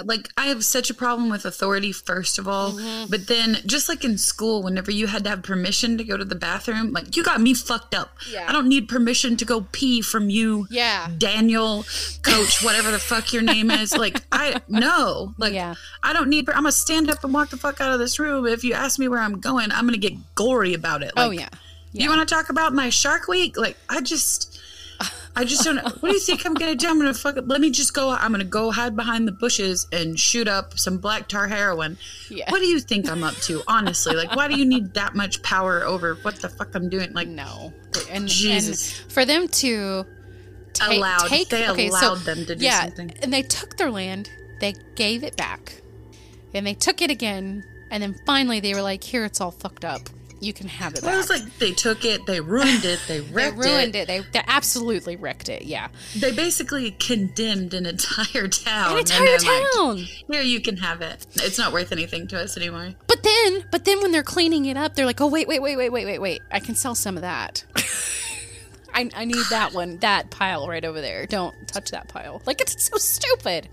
[0.04, 3.10] Like I have such a problem with authority first of all, Mm-hmm.
[3.12, 6.26] but then just like in school whenever you had to have permission to go to
[6.26, 8.16] the bathroom, like you got me fucked up.
[8.32, 8.46] Yeah.
[8.48, 10.68] I don't need permission to go pee from you.
[10.70, 11.10] Yeah.
[11.18, 11.86] Daniel,
[12.24, 13.96] coach, whatever the fuck your name is.
[14.04, 15.76] Like I no, like Yeah.
[16.02, 18.20] I don't need I'm going to stand up and walk the fuck out of this
[18.20, 18.46] room.
[18.48, 21.16] If you ask me where I'm going, I'm going to get gory about it.
[21.16, 21.50] Like, oh yeah.
[21.94, 23.56] you want to talk about my Shark Week?
[23.58, 24.53] Like, I just,
[25.36, 25.78] I just don't.
[25.84, 26.88] What do you think I'm gonna do?
[26.88, 27.36] I'm gonna fuck.
[27.46, 28.12] Let me just go.
[28.12, 31.98] I'm gonna go hide behind the bushes and shoot up some black tar heroin.
[32.30, 32.52] Yeah.
[32.52, 33.64] What do you think I'm up to?
[33.68, 37.14] Honestly, like, why do you need that much power over what the fuck I'm doing?
[37.14, 37.74] Like, No.
[38.12, 39.02] And, Jesus.
[39.02, 40.06] and for them to
[40.74, 43.12] ta- Allowed- take they okay, so- them to do yeah, something.
[43.24, 45.82] And they took their land, they gave it back,
[46.54, 49.84] and they took it again, and then finally they were like, "Here, it's all fucked
[49.86, 50.10] up.
[50.44, 53.00] You can have it well, back." it was like they took it, they ruined it,
[53.08, 54.00] they wrecked they ruined it.
[54.02, 54.08] it.
[54.08, 55.64] They, they absolutely wrecked it.
[55.64, 58.94] Yeah, They basically condemned an entire town.
[58.94, 59.98] an entire they're like, town.
[60.30, 61.26] Here, you can have it.
[61.36, 62.94] It's not worth anything to us anymore.
[63.08, 65.78] But then, but then when they're cleaning it up, they're like, "Oh wait, wait, wait,
[65.78, 66.42] wait, wait, wait, wait!
[66.52, 67.64] I can sell some of that.
[68.94, 71.26] I, I need that one, that pile right over there.
[71.26, 72.42] Don't touch that pile.
[72.46, 73.70] Like it's so stupid.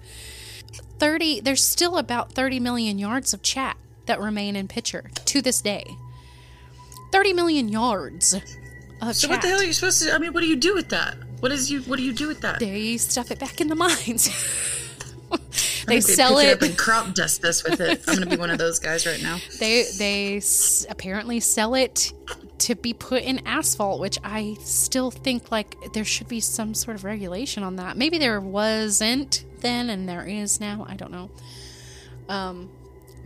[0.98, 1.40] Thirty.
[1.40, 5.85] There's still about thirty million yards of chat that remain in Picher to this day.
[7.11, 8.35] Thirty million yards
[9.03, 10.12] of So what the hell are you supposed to?
[10.12, 11.16] I mean, what do you do with that?
[11.40, 11.83] What is you?
[11.83, 12.61] What do you do with that?
[12.61, 14.29] They stuff it back in the mines.
[15.87, 16.53] they sell it.
[16.53, 18.03] up and crop dust this with it.
[18.07, 19.38] I'm gonna be one of those guys right now.
[19.61, 22.12] they they s- apparently sell it
[22.59, 26.94] to be put in asphalt which i still think like there should be some sort
[26.94, 31.31] of regulation on that maybe there wasn't then and there is now i don't know
[32.29, 32.68] um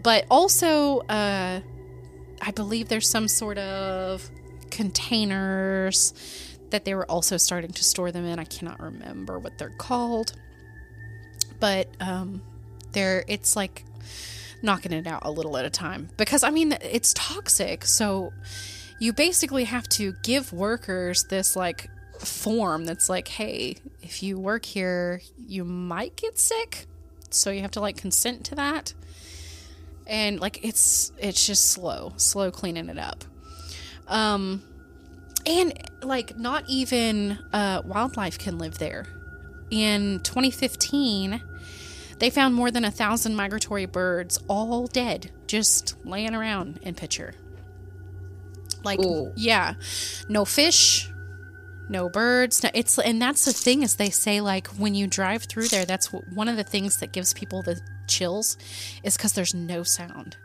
[0.04, 1.58] but also uh
[2.40, 4.30] i believe there's some sort of
[4.70, 6.12] containers
[6.70, 10.32] that they were also starting to store them in i cannot remember what they're called
[11.60, 12.42] but um
[12.92, 13.84] they're it's like
[14.64, 17.84] knocking it out a little at a time because I mean it's toxic.
[17.84, 18.32] So
[18.98, 24.64] you basically have to give workers this like form that's like, hey, if you work
[24.64, 26.86] here, you might get sick.
[27.30, 28.94] So you have to like consent to that.
[30.06, 33.24] And like it's it's just slow, slow cleaning it up.
[34.06, 34.62] Um
[35.46, 39.06] and like not even uh wildlife can live there.
[39.70, 41.42] In 2015,
[42.18, 47.32] they found more than a thousand migratory birds, all dead, just laying around in Picher
[48.84, 49.32] Like, Ooh.
[49.36, 49.74] yeah,
[50.28, 51.10] no fish,
[51.88, 52.62] no birds.
[52.62, 55.84] No, it's and that's the thing is they say like when you drive through there,
[55.84, 58.56] that's one of the things that gives people the chills,
[59.02, 60.36] is because there's no sound.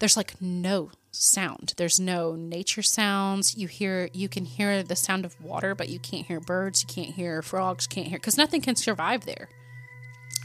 [0.00, 1.74] There's like no sound.
[1.76, 3.56] There's no nature sounds.
[3.56, 6.82] You hear, you can hear the sound of water, but you can't hear birds.
[6.82, 7.88] You can't hear frogs.
[7.88, 9.48] Can't hear because nothing can survive there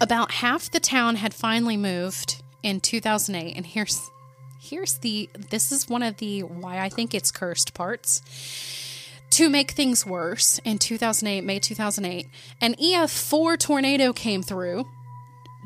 [0.01, 4.09] about half the town had finally moved in 2008 and here's
[4.59, 8.21] here's the this is one of the why i think it's cursed parts
[9.33, 12.27] to make things worse in 2008 may 2008
[12.61, 14.85] an ef4 tornado came through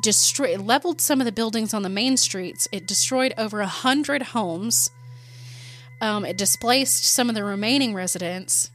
[0.02, 2.68] destroyed leveled some of the buildings on the main streets.
[2.72, 4.90] It destroyed over a hundred homes.
[6.02, 8.72] Um, it displaced some of the remaining residents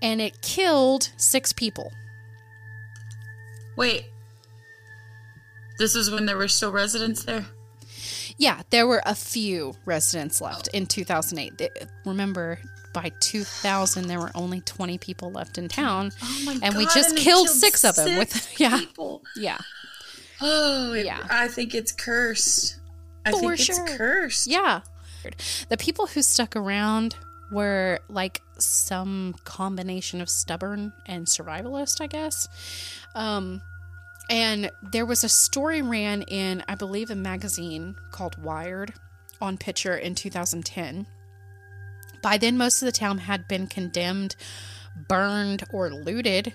[0.00, 1.92] and it killed six people.
[3.76, 4.06] Wait,
[5.78, 7.46] this is when there were still residents there.
[8.36, 11.56] Yeah, there were a few residents left in 2008.
[11.58, 11.70] Th-
[12.04, 12.58] Remember,
[12.92, 16.10] by 2000, there were only 20 people left in town.
[16.22, 18.78] Oh my And we just and it killed six of them with- yeah.
[18.78, 19.22] people.
[19.36, 19.58] Yeah.
[20.40, 21.26] Oh, it- Yeah.
[21.30, 22.78] I think it's cursed.
[23.24, 24.46] I For think it's cursed.
[24.48, 24.80] Yeah.
[25.68, 27.16] The people who stuck around
[27.50, 32.48] were like some combination of stubborn and survivalist, I guess.
[33.14, 33.62] Um,
[34.30, 38.94] and there was a story ran in, I believe, a magazine called Wired
[39.40, 41.06] on Picher in 2010.
[42.22, 44.34] By then, most of the town had been condemned,
[45.08, 46.54] burned, or looted.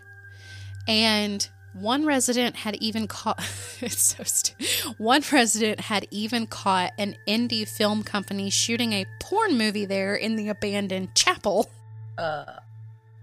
[0.88, 3.40] And one resident had even caught
[3.88, 4.56] so stu-
[4.98, 10.36] one resident had even caught an indie film company shooting a porn movie there in
[10.36, 11.70] the abandoned chapel.
[12.18, 12.46] Uh,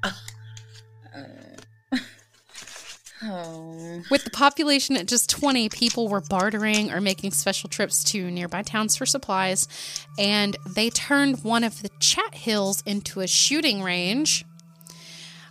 [3.29, 4.03] Oh.
[4.11, 8.62] With the population at just 20, people were bartering or making special trips to nearby
[8.62, 9.66] towns for supplies,
[10.18, 14.45] and they turned one of the chat hills into a shooting range.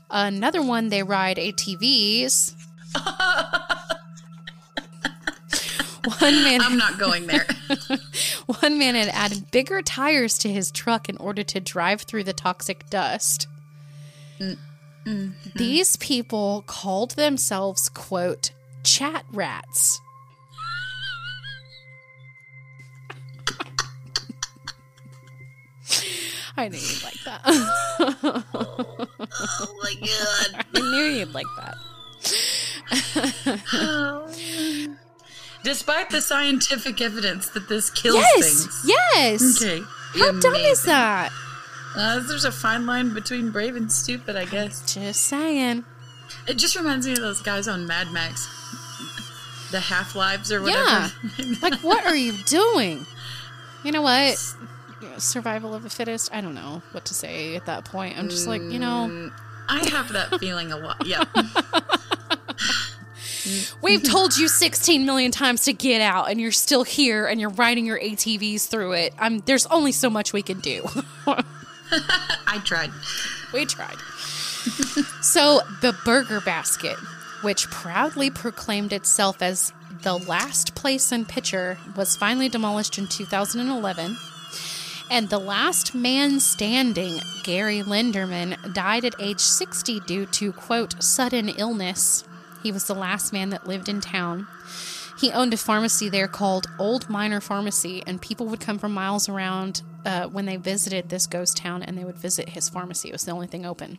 [0.10, 2.54] Another one, they ride ATVs.
[6.20, 7.46] one man I'm not going there.
[8.46, 12.34] One man had added bigger tires to his truck in order to drive through the
[12.34, 13.48] toxic dust.
[14.40, 14.58] Mm.
[15.06, 15.50] Mm-hmm.
[15.56, 18.52] These people called themselves, quote,
[18.84, 20.02] chat rats.
[26.58, 27.42] I knew you'd like that.
[27.46, 28.44] oh,
[29.20, 30.66] oh, my god.
[30.76, 31.78] I knew you'd like that.
[35.64, 38.86] Despite the scientific evidence that this kills yes, things.
[38.88, 39.62] Yes.
[39.64, 39.82] Okay.
[40.14, 40.40] How Amazing.
[40.40, 41.32] dumb is that?
[41.96, 44.94] Uh, there's a fine line between brave and stupid, I guess.
[44.94, 45.86] Just saying.
[46.48, 48.48] It just reminds me of those guys on Mad Max.
[49.72, 51.12] The Half Lives or whatever.
[51.38, 51.54] Yeah.
[51.62, 53.06] Like, what are you doing?
[53.84, 54.38] You know what?
[55.18, 56.34] Survival of the fittest.
[56.34, 58.18] I don't know what to say at that point.
[58.18, 59.32] I'm just like, you know,
[59.68, 61.06] I have that feeling a lot.
[61.06, 61.24] Yeah.
[63.82, 67.50] we've told you 16 million times to get out, and you're still here, and you're
[67.52, 69.14] riding your ATVs through it.
[69.20, 69.40] I'm.
[69.40, 70.86] There's only so much we can do.
[72.48, 72.92] I tried.
[73.54, 73.98] We tried.
[75.22, 76.98] so, the Burger Basket,
[77.42, 79.72] which proudly proclaimed itself as
[80.02, 84.18] the last place in Picher, was finally demolished in 2011.
[85.10, 91.50] And the last man standing, Gary Linderman, died at age 60 due to, quote, sudden
[91.50, 92.24] illness.
[92.64, 94.48] He was the last man that lived in town.
[95.18, 99.30] He owned a pharmacy there called Old Miner Pharmacy, and people would come from miles
[99.30, 103.10] around uh, when they visited this ghost town and they would visit his pharmacy.
[103.10, 103.98] It was the only thing open.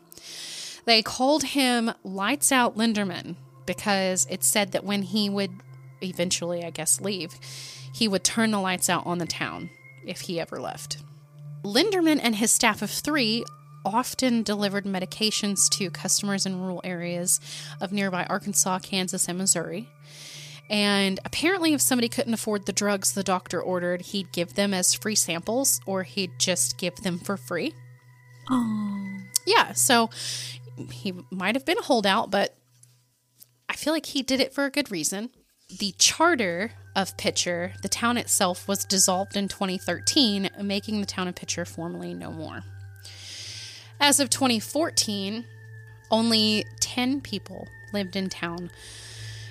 [0.85, 5.51] They called him Lights Out Linderman because it said that when he would
[6.03, 7.35] eventually, I guess, leave,
[7.93, 9.71] he would turn the lights out on the town
[10.07, 10.99] if he ever left.
[11.65, 13.45] Linderman and his staff of three
[13.85, 17.41] often delivered medications to customers in rural areas
[17.81, 19.89] of nearby Arkansas, Kansas, and Missouri.
[20.69, 24.95] And apparently, if somebody couldn't afford the drugs the doctor ordered, he'd give them as
[24.95, 27.75] free samples or he'd just give them for free.
[28.51, 29.19] Oh.
[29.47, 30.11] Yeah, so
[30.91, 32.57] he might have been a holdout, but
[33.69, 35.31] I feel like he did it for a good reason.
[35.69, 41.35] The charter of Picher, the town itself, was dissolved in 2013, making the town of
[41.35, 42.63] Picher formally no more.
[44.01, 45.45] As of 2014,
[46.11, 48.71] only 10 people lived in town,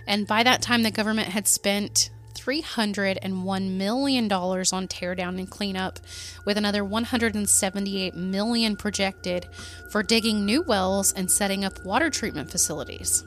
[0.08, 6.00] and by that time, the government had spent $301 million on teardown and cleanup,
[6.46, 9.48] with another 178 million projected
[9.90, 13.24] for digging new wells and setting up water treatment facilities.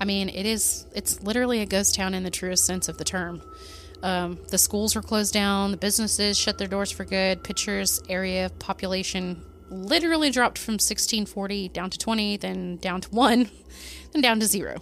[0.00, 3.04] I mean, it is, it's literally a ghost town in the truest sense of the
[3.04, 3.42] term.
[4.02, 8.50] Um, the schools were closed down, the businesses shut their doors for good, Picher's area
[8.60, 13.50] population literally dropped from 1640 down to 20, then down to 1,
[14.12, 14.80] then down to 0.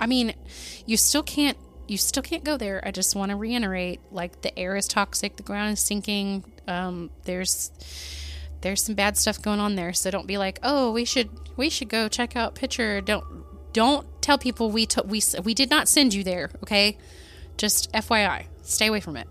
[0.00, 0.34] I mean,
[0.86, 2.82] you still can't you still can't go there.
[2.84, 6.44] I just want to reiterate like the air is toxic, the ground is sinking.
[6.66, 7.70] Um, there's
[8.62, 9.92] there's some bad stuff going on there.
[9.92, 13.24] So don't be like, "Oh, we should we should go check out Picher." Don't
[13.72, 16.96] don't tell people we took we we did not send you there, okay?
[17.56, 19.28] Just FYI, stay away from it.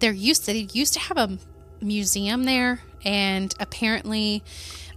[0.00, 1.38] There used to they used to have a
[1.80, 4.44] museum there and apparently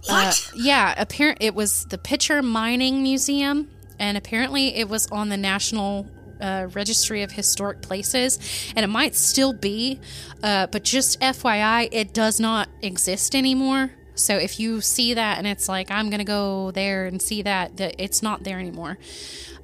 [0.08, 3.68] uh, yeah, apparent it was the Picher Mining Museum,
[3.98, 6.06] and apparently it was on the National
[6.40, 8.38] uh, Registry of Historic Places,
[8.76, 10.00] and it might still be,
[10.42, 13.92] uh, but just FYI, it does not exist anymore.
[14.14, 17.76] So if you see that and it's like I'm gonna go there and see that,
[17.76, 18.98] that it's not there anymore.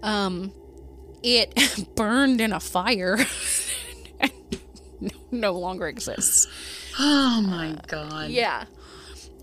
[0.02, 0.52] Um,
[1.22, 1.54] it
[1.94, 3.18] burned in a fire.
[5.00, 6.46] no- no longer exists.
[6.98, 8.30] Oh my god.
[8.30, 8.64] Yeah.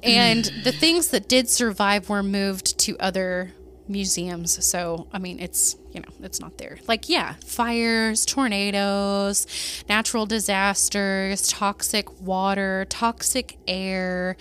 [0.04, 3.52] And the things that did survive were moved to other
[3.90, 4.64] museums.
[4.66, 6.78] So, I mean, it's, you know, it's not there.
[6.88, 9.48] Like, yeah, fires, tornadoes,
[9.90, 14.38] natural disasters, toxic water, toxic air,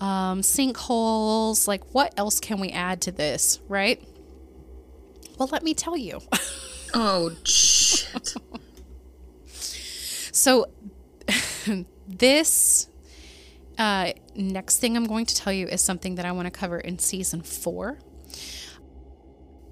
[0.00, 1.66] um, sinkholes.
[1.66, 4.02] Like, what else can we add to this, right?
[5.38, 6.20] Well, let me tell you.
[6.92, 8.34] Oh shit.
[10.32, 10.66] So,
[12.08, 12.88] this
[13.78, 16.78] uh, next thing I'm going to tell you is something that I want to cover
[16.78, 17.98] in season four.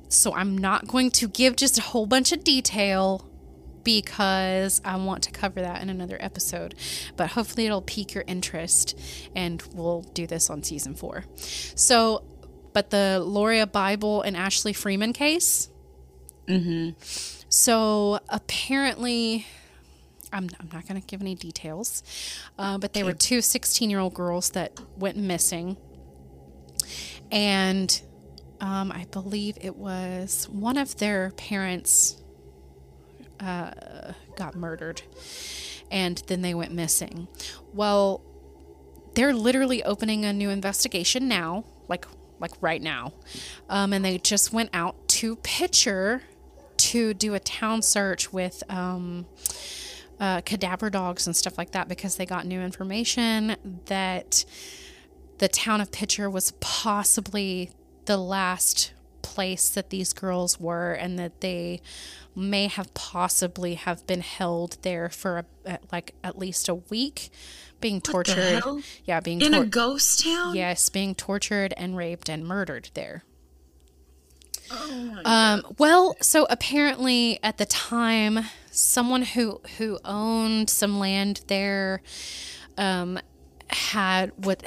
[0.09, 3.29] So, I'm not going to give just a whole bunch of detail
[3.85, 6.75] because I want to cover that in another episode.
[7.17, 8.99] But hopefully, it'll pique your interest
[9.35, 11.25] and we'll do this on season four.
[11.37, 12.23] So,
[12.73, 15.71] but the Lauria Bible and Ashley Freeman case.
[17.49, 19.47] So apparently,
[20.33, 22.03] I'm, I'm not going to give any details,
[22.59, 25.77] uh, but they were two 16 year old girls that went missing.
[27.31, 28.01] And
[28.61, 32.17] um, I believe it was one of their parents
[33.41, 35.03] uh, got murdered
[35.91, 37.29] and then they went missing.
[37.73, 38.23] Well,
[39.15, 42.07] they're literally opening a new investigation now, like
[42.41, 43.15] like right now,
[43.69, 46.21] um, and they just went out to Picher
[46.77, 49.27] to do a town search with um,
[50.21, 53.57] uh, cadaver dogs and stuff like that because they got new information
[53.87, 54.45] that
[55.39, 57.71] the town of Picher was possibly
[58.09, 58.93] the last
[59.23, 61.81] place that these girls were and that they
[62.35, 67.29] may have possibly have been held there for a, like at least a week
[67.81, 68.63] being tortured.
[69.05, 70.55] yeah being In tor- a ghost town?
[70.57, 73.23] yes being tortured and raped and murdered there.
[74.71, 74.93] Oh
[75.25, 78.41] my um, well, so apparently at the time,
[78.71, 82.03] someone who who owned some land there
[82.77, 83.19] um,
[83.71, 84.63] had what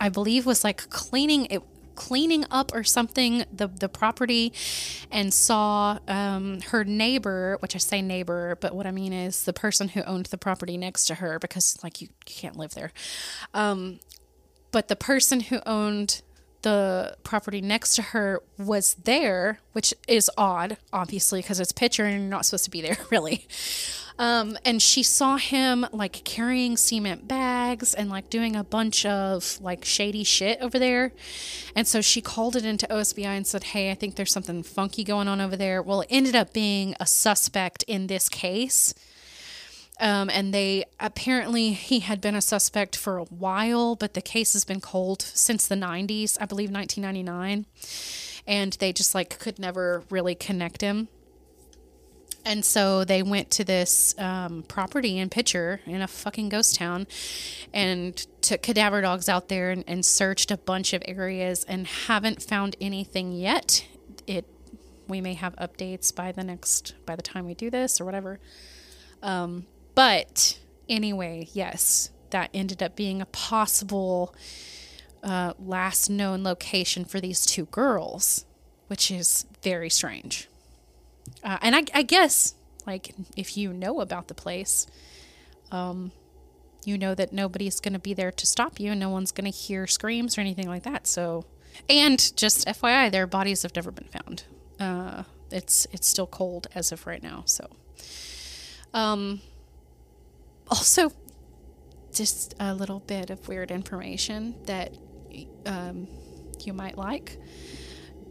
[0.00, 1.62] I believe was like cleaning it
[1.94, 4.52] cleaning up or something the the property
[5.10, 9.52] and saw um, her neighbor which i say neighbor but what i mean is the
[9.52, 12.92] person who owned the property next to her because like you can't live there
[13.52, 14.00] um,
[14.72, 16.22] but the person who owned
[16.64, 22.22] the property next to her was there, which is odd, obviously, because it's Picher and
[22.22, 23.46] you're not supposed to be there, really.
[24.16, 29.58] Um, and she saw him like carrying cement bags and like doing a bunch of
[29.60, 31.12] like shady shit over there.
[31.74, 35.02] And so she called it into OSBI and said, Hey, I think there's something funky
[35.02, 35.82] going on over there.
[35.82, 38.94] Well, it ended up being a suspect in this case.
[40.00, 44.52] Um, and they apparently he had been a suspect for a while, but the case
[44.52, 47.66] has been cold since the 90s, I believe 1999,
[48.44, 51.08] and they just like could never really connect him.
[52.44, 57.06] And so they went to this um, property in Picher in a fucking ghost town
[57.72, 62.42] and took cadaver dogs out there and, and searched a bunch of areas and haven't
[62.42, 63.86] found anything yet.
[64.26, 64.46] It
[65.06, 68.40] we may have updates by the next by the time we do this or whatever.
[69.22, 74.34] Um, but anyway, yes, that ended up being a possible
[75.22, 78.44] uh, last known location for these two girls,
[78.88, 80.48] which is very strange.
[81.42, 82.54] Uh, and I, I guess,
[82.86, 84.86] like, if you know about the place,
[85.70, 86.12] um,
[86.84, 89.50] you know that nobody's going to be there to stop you, and no one's going
[89.50, 91.06] to hear screams or anything like that.
[91.06, 91.44] So,
[91.88, 94.44] and just FYI, their bodies have never been found.
[94.78, 97.44] Uh, it's it's still cold as of right now.
[97.46, 97.68] So,
[98.92, 99.40] um,
[100.68, 101.12] also,
[102.12, 104.92] just a little bit of weird information that
[105.66, 106.08] um,
[106.60, 107.38] you might like.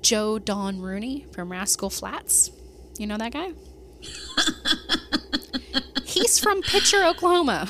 [0.01, 2.51] Joe Don Rooney from Rascal Flatts.
[2.97, 3.51] You know that guy?
[6.05, 7.69] He's from Picher, Oklahoma.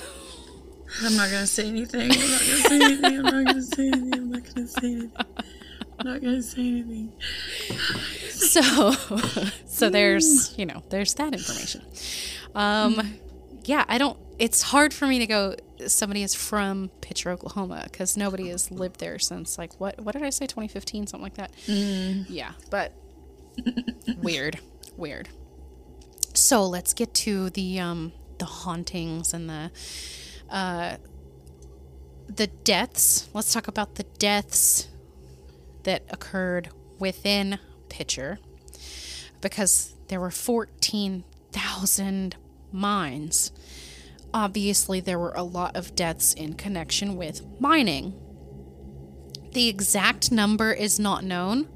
[1.01, 2.11] I'm not gonna say anything.
[2.11, 3.17] I'm not gonna say anything.
[3.17, 4.13] I'm not gonna say anything.
[4.13, 5.11] I'm not gonna say anything.
[5.99, 7.13] I'm not gonna say anything.
[8.29, 8.91] So,
[9.65, 11.81] so there's you know there's that information.
[12.53, 13.17] Um,
[13.63, 14.17] yeah, I don't.
[14.37, 15.55] It's hard for me to go.
[15.87, 19.99] Somebody is from Picher, Oklahoma, because nobody has lived there since like what?
[20.01, 20.45] What did I say?
[20.45, 21.51] 2015, something like that.
[21.67, 22.91] Yeah, but
[24.17, 24.59] weird,
[24.97, 25.29] weird.
[26.33, 29.71] So let's get to the um the hauntings and the
[30.49, 30.97] uh
[32.27, 33.29] the deaths.
[33.33, 34.87] Let's talk about the deaths
[35.83, 36.69] that occurred
[36.99, 38.37] within Picher
[39.41, 42.35] because there were 14,000
[42.71, 43.51] mines.
[44.33, 48.13] Obviously, there were a lot of deaths in connection with mining.
[49.51, 51.67] The exact number is not known.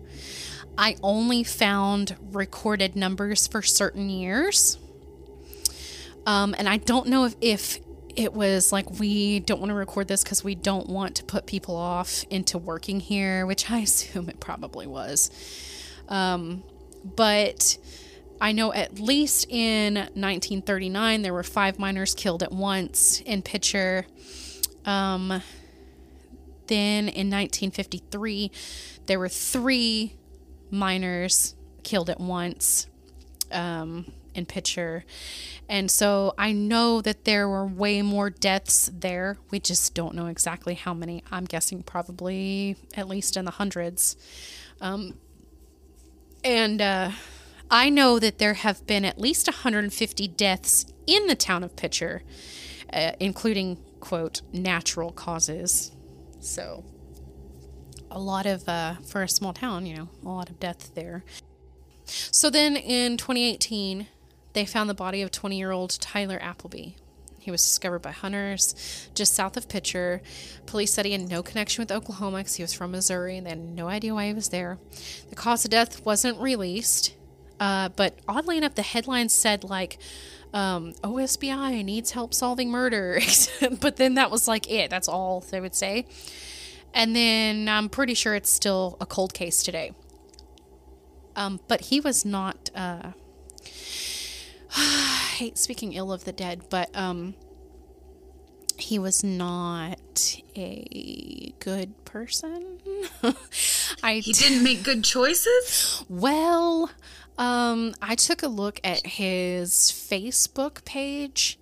[0.78, 4.78] I only found recorded numbers for certain years.
[6.26, 7.80] Um, and I don't know if, if
[8.16, 11.46] it was like, we don't want to record this because we don't want to put
[11.46, 15.32] people off into working here, which I assume it probably was.
[16.10, 16.64] Um,
[17.04, 17.78] but
[18.40, 24.06] I know at least in 1939 there were five miners killed at once in Picher.
[24.86, 25.42] Um,
[26.68, 28.52] then in 1953
[29.06, 30.17] there were three
[30.72, 32.88] miners killed at once
[33.52, 35.04] um, in Picher.
[35.70, 39.38] And so I know that there were way more deaths there.
[39.52, 41.24] We just don't know exactly how many.
[41.32, 44.16] I'm guessing probably at least in the hundreds.
[44.80, 45.18] Um,
[46.44, 47.12] and uh,
[47.70, 52.22] I know that there have been at least 150 deaths in the town of Picher,
[52.94, 55.92] uh, including, quote, natural causes.
[56.40, 56.86] So,
[58.18, 61.24] a lot of, uh, for a small town, you know, a lot of death there.
[62.06, 64.08] So then in 2018,
[64.54, 66.94] they found the body of 20 year old Tyler Appleby.
[67.38, 70.22] He was discovered by hunters just south of Picher.
[70.66, 73.52] Police said he had no connection with Oklahoma because he was from Missouri and they
[73.52, 74.80] had no idea why he was there.
[75.30, 77.16] The cause of death wasn't released,
[77.60, 80.00] uh, but oddly enough, the headlines said, like,
[80.54, 83.20] um, OSBI needs help solving murder.
[83.80, 84.90] but then that was like it.
[84.90, 86.08] That's all they would say.
[86.98, 89.92] And then I'm pretty sure it's still a cold case today.
[91.36, 92.72] Um, but he was not.
[92.74, 93.12] Uh,
[95.36, 97.36] hate speaking ill of the dead, but um,
[98.78, 102.80] he was not a good person.
[104.04, 106.04] I He didn't make good choices.
[106.10, 106.90] well,
[107.38, 111.60] um, I took a look at his Facebook page.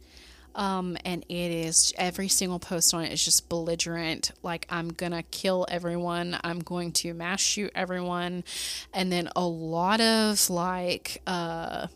[0.55, 4.31] Um, and it is every single post on it is just belligerent.
[4.41, 8.45] Like, I'm gonna kill everyone, I'm going to mass shoot everyone.
[8.93, 11.87] And then a lot of like, uh,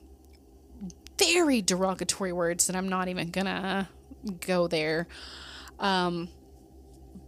[1.18, 3.90] very derogatory words that I'm not even gonna
[4.46, 5.08] go there.
[5.80, 6.30] Um,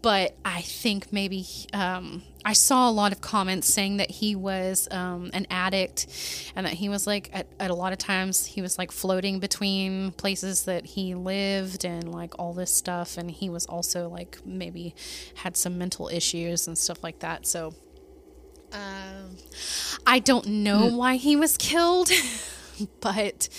[0.01, 4.87] but I think maybe um, I saw a lot of comments saying that he was
[4.91, 6.07] um, an addict
[6.55, 9.39] and that he was like, at, at a lot of times, he was like floating
[9.39, 13.17] between places that he lived and like all this stuff.
[13.17, 14.95] And he was also like maybe
[15.35, 17.45] had some mental issues and stuff like that.
[17.45, 17.75] So
[18.73, 19.37] um,
[20.07, 22.09] I don't know why he was killed,
[23.01, 23.49] but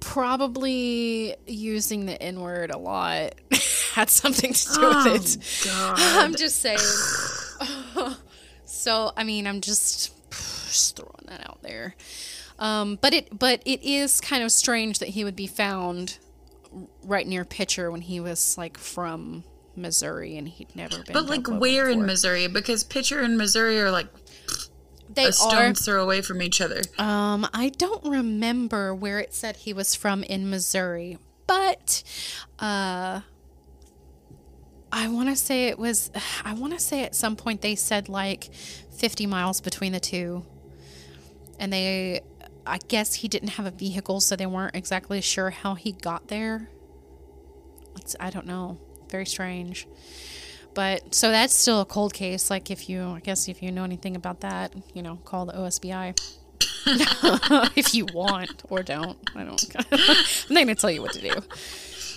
[0.00, 3.34] probably using the N word a lot
[3.94, 5.64] had something to do Oh, with it.
[5.64, 5.96] God.
[5.98, 6.78] I'm just saying.
[8.64, 11.94] so I mean, I'm just just throwing that out there.
[12.58, 16.18] Um, but it but it is kind of strange that he would be found
[17.04, 19.44] right near Picher when he was like from
[19.76, 21.12] Missouri and he'd never been.
[21.12, 22.06] But like where in.
[22.06, 22.46] Missouri?
[22.46, 24.06] Because Picher and Missouri are like
[25.14, 25.32] they a are.
[25.32, 26.80] stone's throw away from each other.
[26.98, 32.02] Um, I don't remember where it said he was from in Missouri, but
[32.58, 33.20] uh,
[34.90, 36.10] I want to say it was.
[36.44, 40.44] I want to say at some point they said like 50 miles between the two,
[41.58, 42.20] and they.
[42.64, 46.28] I guess he didn't have a vehicle, so they weren't exactly sure how he got
[46.28, 46.68] there.
[47.96, 48.78] It's, I don't know.
[49.10, 49.88] Very strange.
[50.74, 52.50] But so that's still a cold case.
[52.50, 55.52] Like if you, I guess if you know anything about that, you know, call the
[55.52, 56.18] OSBI
[57.76, 59.18] if you want or don't.
[59.34, 59.76] I don't.
[59.92, 61.34] I'm not gonna tell you what to do.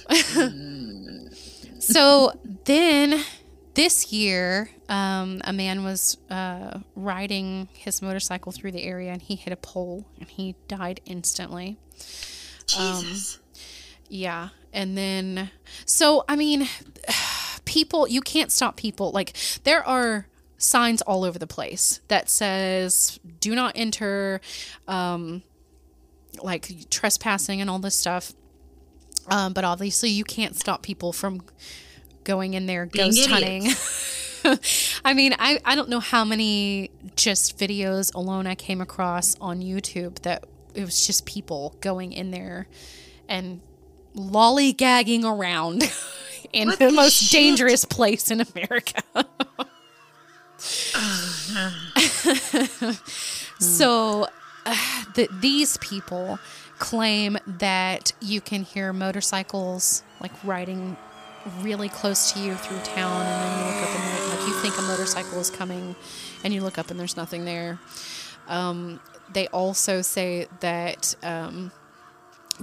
[1.79, 2.31] so
[2.65, 3.23] then,
[3.73, 9.35] this year, um, a man was uh, riding his motorcycle through the area and he
[9.35, 11.77] hit a pole and he died instantly.
[12.67, 13.39] Jesus.
[14.07, 14.49] Yeah.
[14.73, 15.51] And then,
[15.85, 16.67] so, I mean,
[17.65, 19.11] people, you can't stop people.
[19.11, 24.41] Like, there are signs all over the place that says, do not enter,
[24.87, 25.43] um,
[26.41, 28.33] like trespassing and all this stuff.
[29.27, 31.41] Um, but obviously, you can't stop people from
[32.23, 33.71] going in there Being ghost hunting.
[35.05, 39.61] I mean, I, I don't know how many just videos alone I came across on
[39.61, 40.45] YouTube that
[40.75, 42.67] it was just people going in there
[43.27, 43.61] and
[44.15, 45.83] lollygagging around
[46.55, 49.03] in What the the most dangerous place in America.
[53.59, 54.27] so,
[54.65, 54.75] uh,
[55.13, 56.39] the, these people
[56.79, 60.97] claim that you can hear motorcycles like riding
[61.59, 64.77] really close to you through town, and then you look up and like you think
[64.77, 65.95] a motorcycle is coming,
[66.43, 67.79] and you look up and there's nothing there.
[68.47, 69.01] Um,
[69.33, 71.71] they also say that um,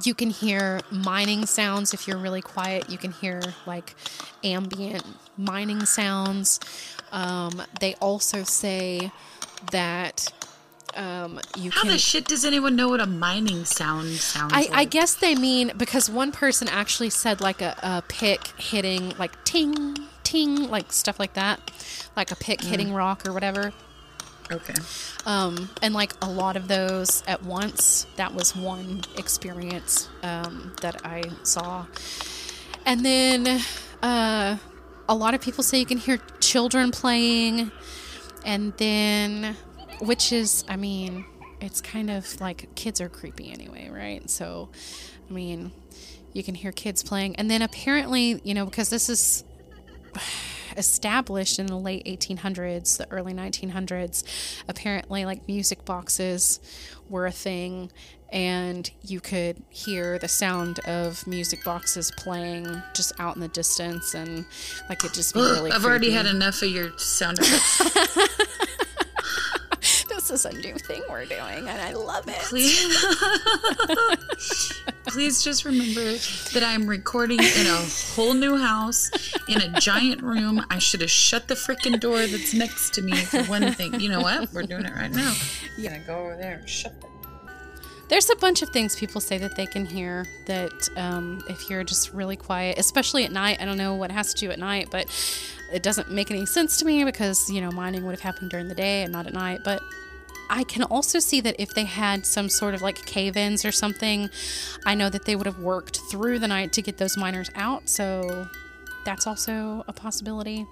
[0.03, 2.89] you can hear mining sounds if you're really quiet.
[2.91, 3.95] You can hear like
[4.43, 5.05] ambient
[5.37, 6.61] mining sounds.
[7.11, 9.11] Um, they also say
[9.71, 10.33] that
[10.95, 11.91] um, you How can.
[11.91, 14.71] the shit does anyone know what a mining sound sounds I, like?
[14.73, 19.43] I guess they mean because one person actually said like a, a pick hitting like
[19.45, 21.71] ting ting like stuff like that,
[22.17, 23.73] like a pick hitting rock or whatever.
[24.53, 24.75] Okay.
[25.25, 28.07] Um, and like a lot of those at once.
[28.17, 31.87] That was one experience um, that I saw.
[32.85, 33.61] And then
[34.03, 34.59] uh,
[35.09, 37.73] a lot of people say you can hear children playing,
[38.45, 39.57] and then
[40.01, 41.25] which is, I mean,
[41.61, 44.29] it's kind of like kids are creepy anyway, right?
[44.29, 44.69] So,
[45.31, 45.73] I mean,
[46.33, 49.45] you can hear kids playing, and then apparently, you know, because this is
[50.77, 54.25] established in the late 1800s, the early 1900s.
[54.69, 56.61] Apparently, like music boxes
[57.09, 57.91] were a thing,
[58.31, 64.15] and you could hear the sound of music boxes playing just out in the distance,
[64.15, 64.45] and
[64.89, 65.71] like it just be really.
[65.73, 68.29] I've already had enough of your sound effects.
[70.09, 72.37] This is a new thing we're doing, and I love it.
[72.43, 72.95] Please,
[75.13, 76.01] please just remember
[76.55, 79.11] that I'm recording in a whole new house
[79.47, 80.65] in a giant room.
[80.71, 84.01] I should have shut the freaking door that's next to me for one thing.
[84.01, 84.51] You know what?
[84.55, 85.35] We're doing it right now.
[85.77, 87.07] You're gonna go over there and shut the
[88.09, 91.85] There's a bunch of things people say that they can hear that um, if you're
[91.85, 93.61] just really quiet, especially at night.
[93.61, 95.07] I don't know what it has to do at night, but
[95.75, 98.69] it doesn't make any sense to me because, you know, mining would have happened during
[98.69, 99.61] the day and not at night.
[99.63, 99.83] But
[100.53, 103.73] I can also see that if they had some sort of like cave ins or
[103.73, 104.29] something,
[104.85, 107.89] I know that they would have worked through the night to get those miners out.
[107.89, 108.47] So
[109.07, 110.67] that's also a possibility.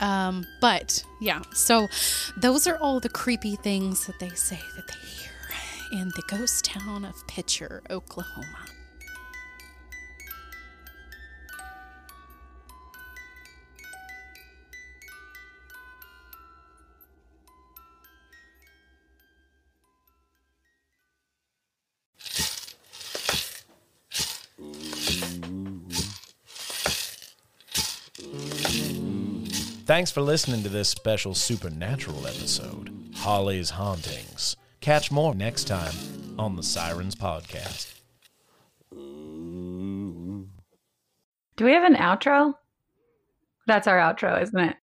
[0.00, 1.88] Um, but yeah, so
[2.36, 5.32] those are all the creepy things that they say that they hear
[6.00, 8.64] in the ghost town of Picher, Oklahoma.
[29.88, 34.54] Thanks for listening to this special supernatural episode, Holly's Hauntings.
[34.82, 35.94] Catch more next time
[36.38, 37.94] on the Sirens Podcast.
[38.92, 40.44] Do
[41.64, 42.52] we have an outro?
[43.66, 44.76] That's our outro, isn't it?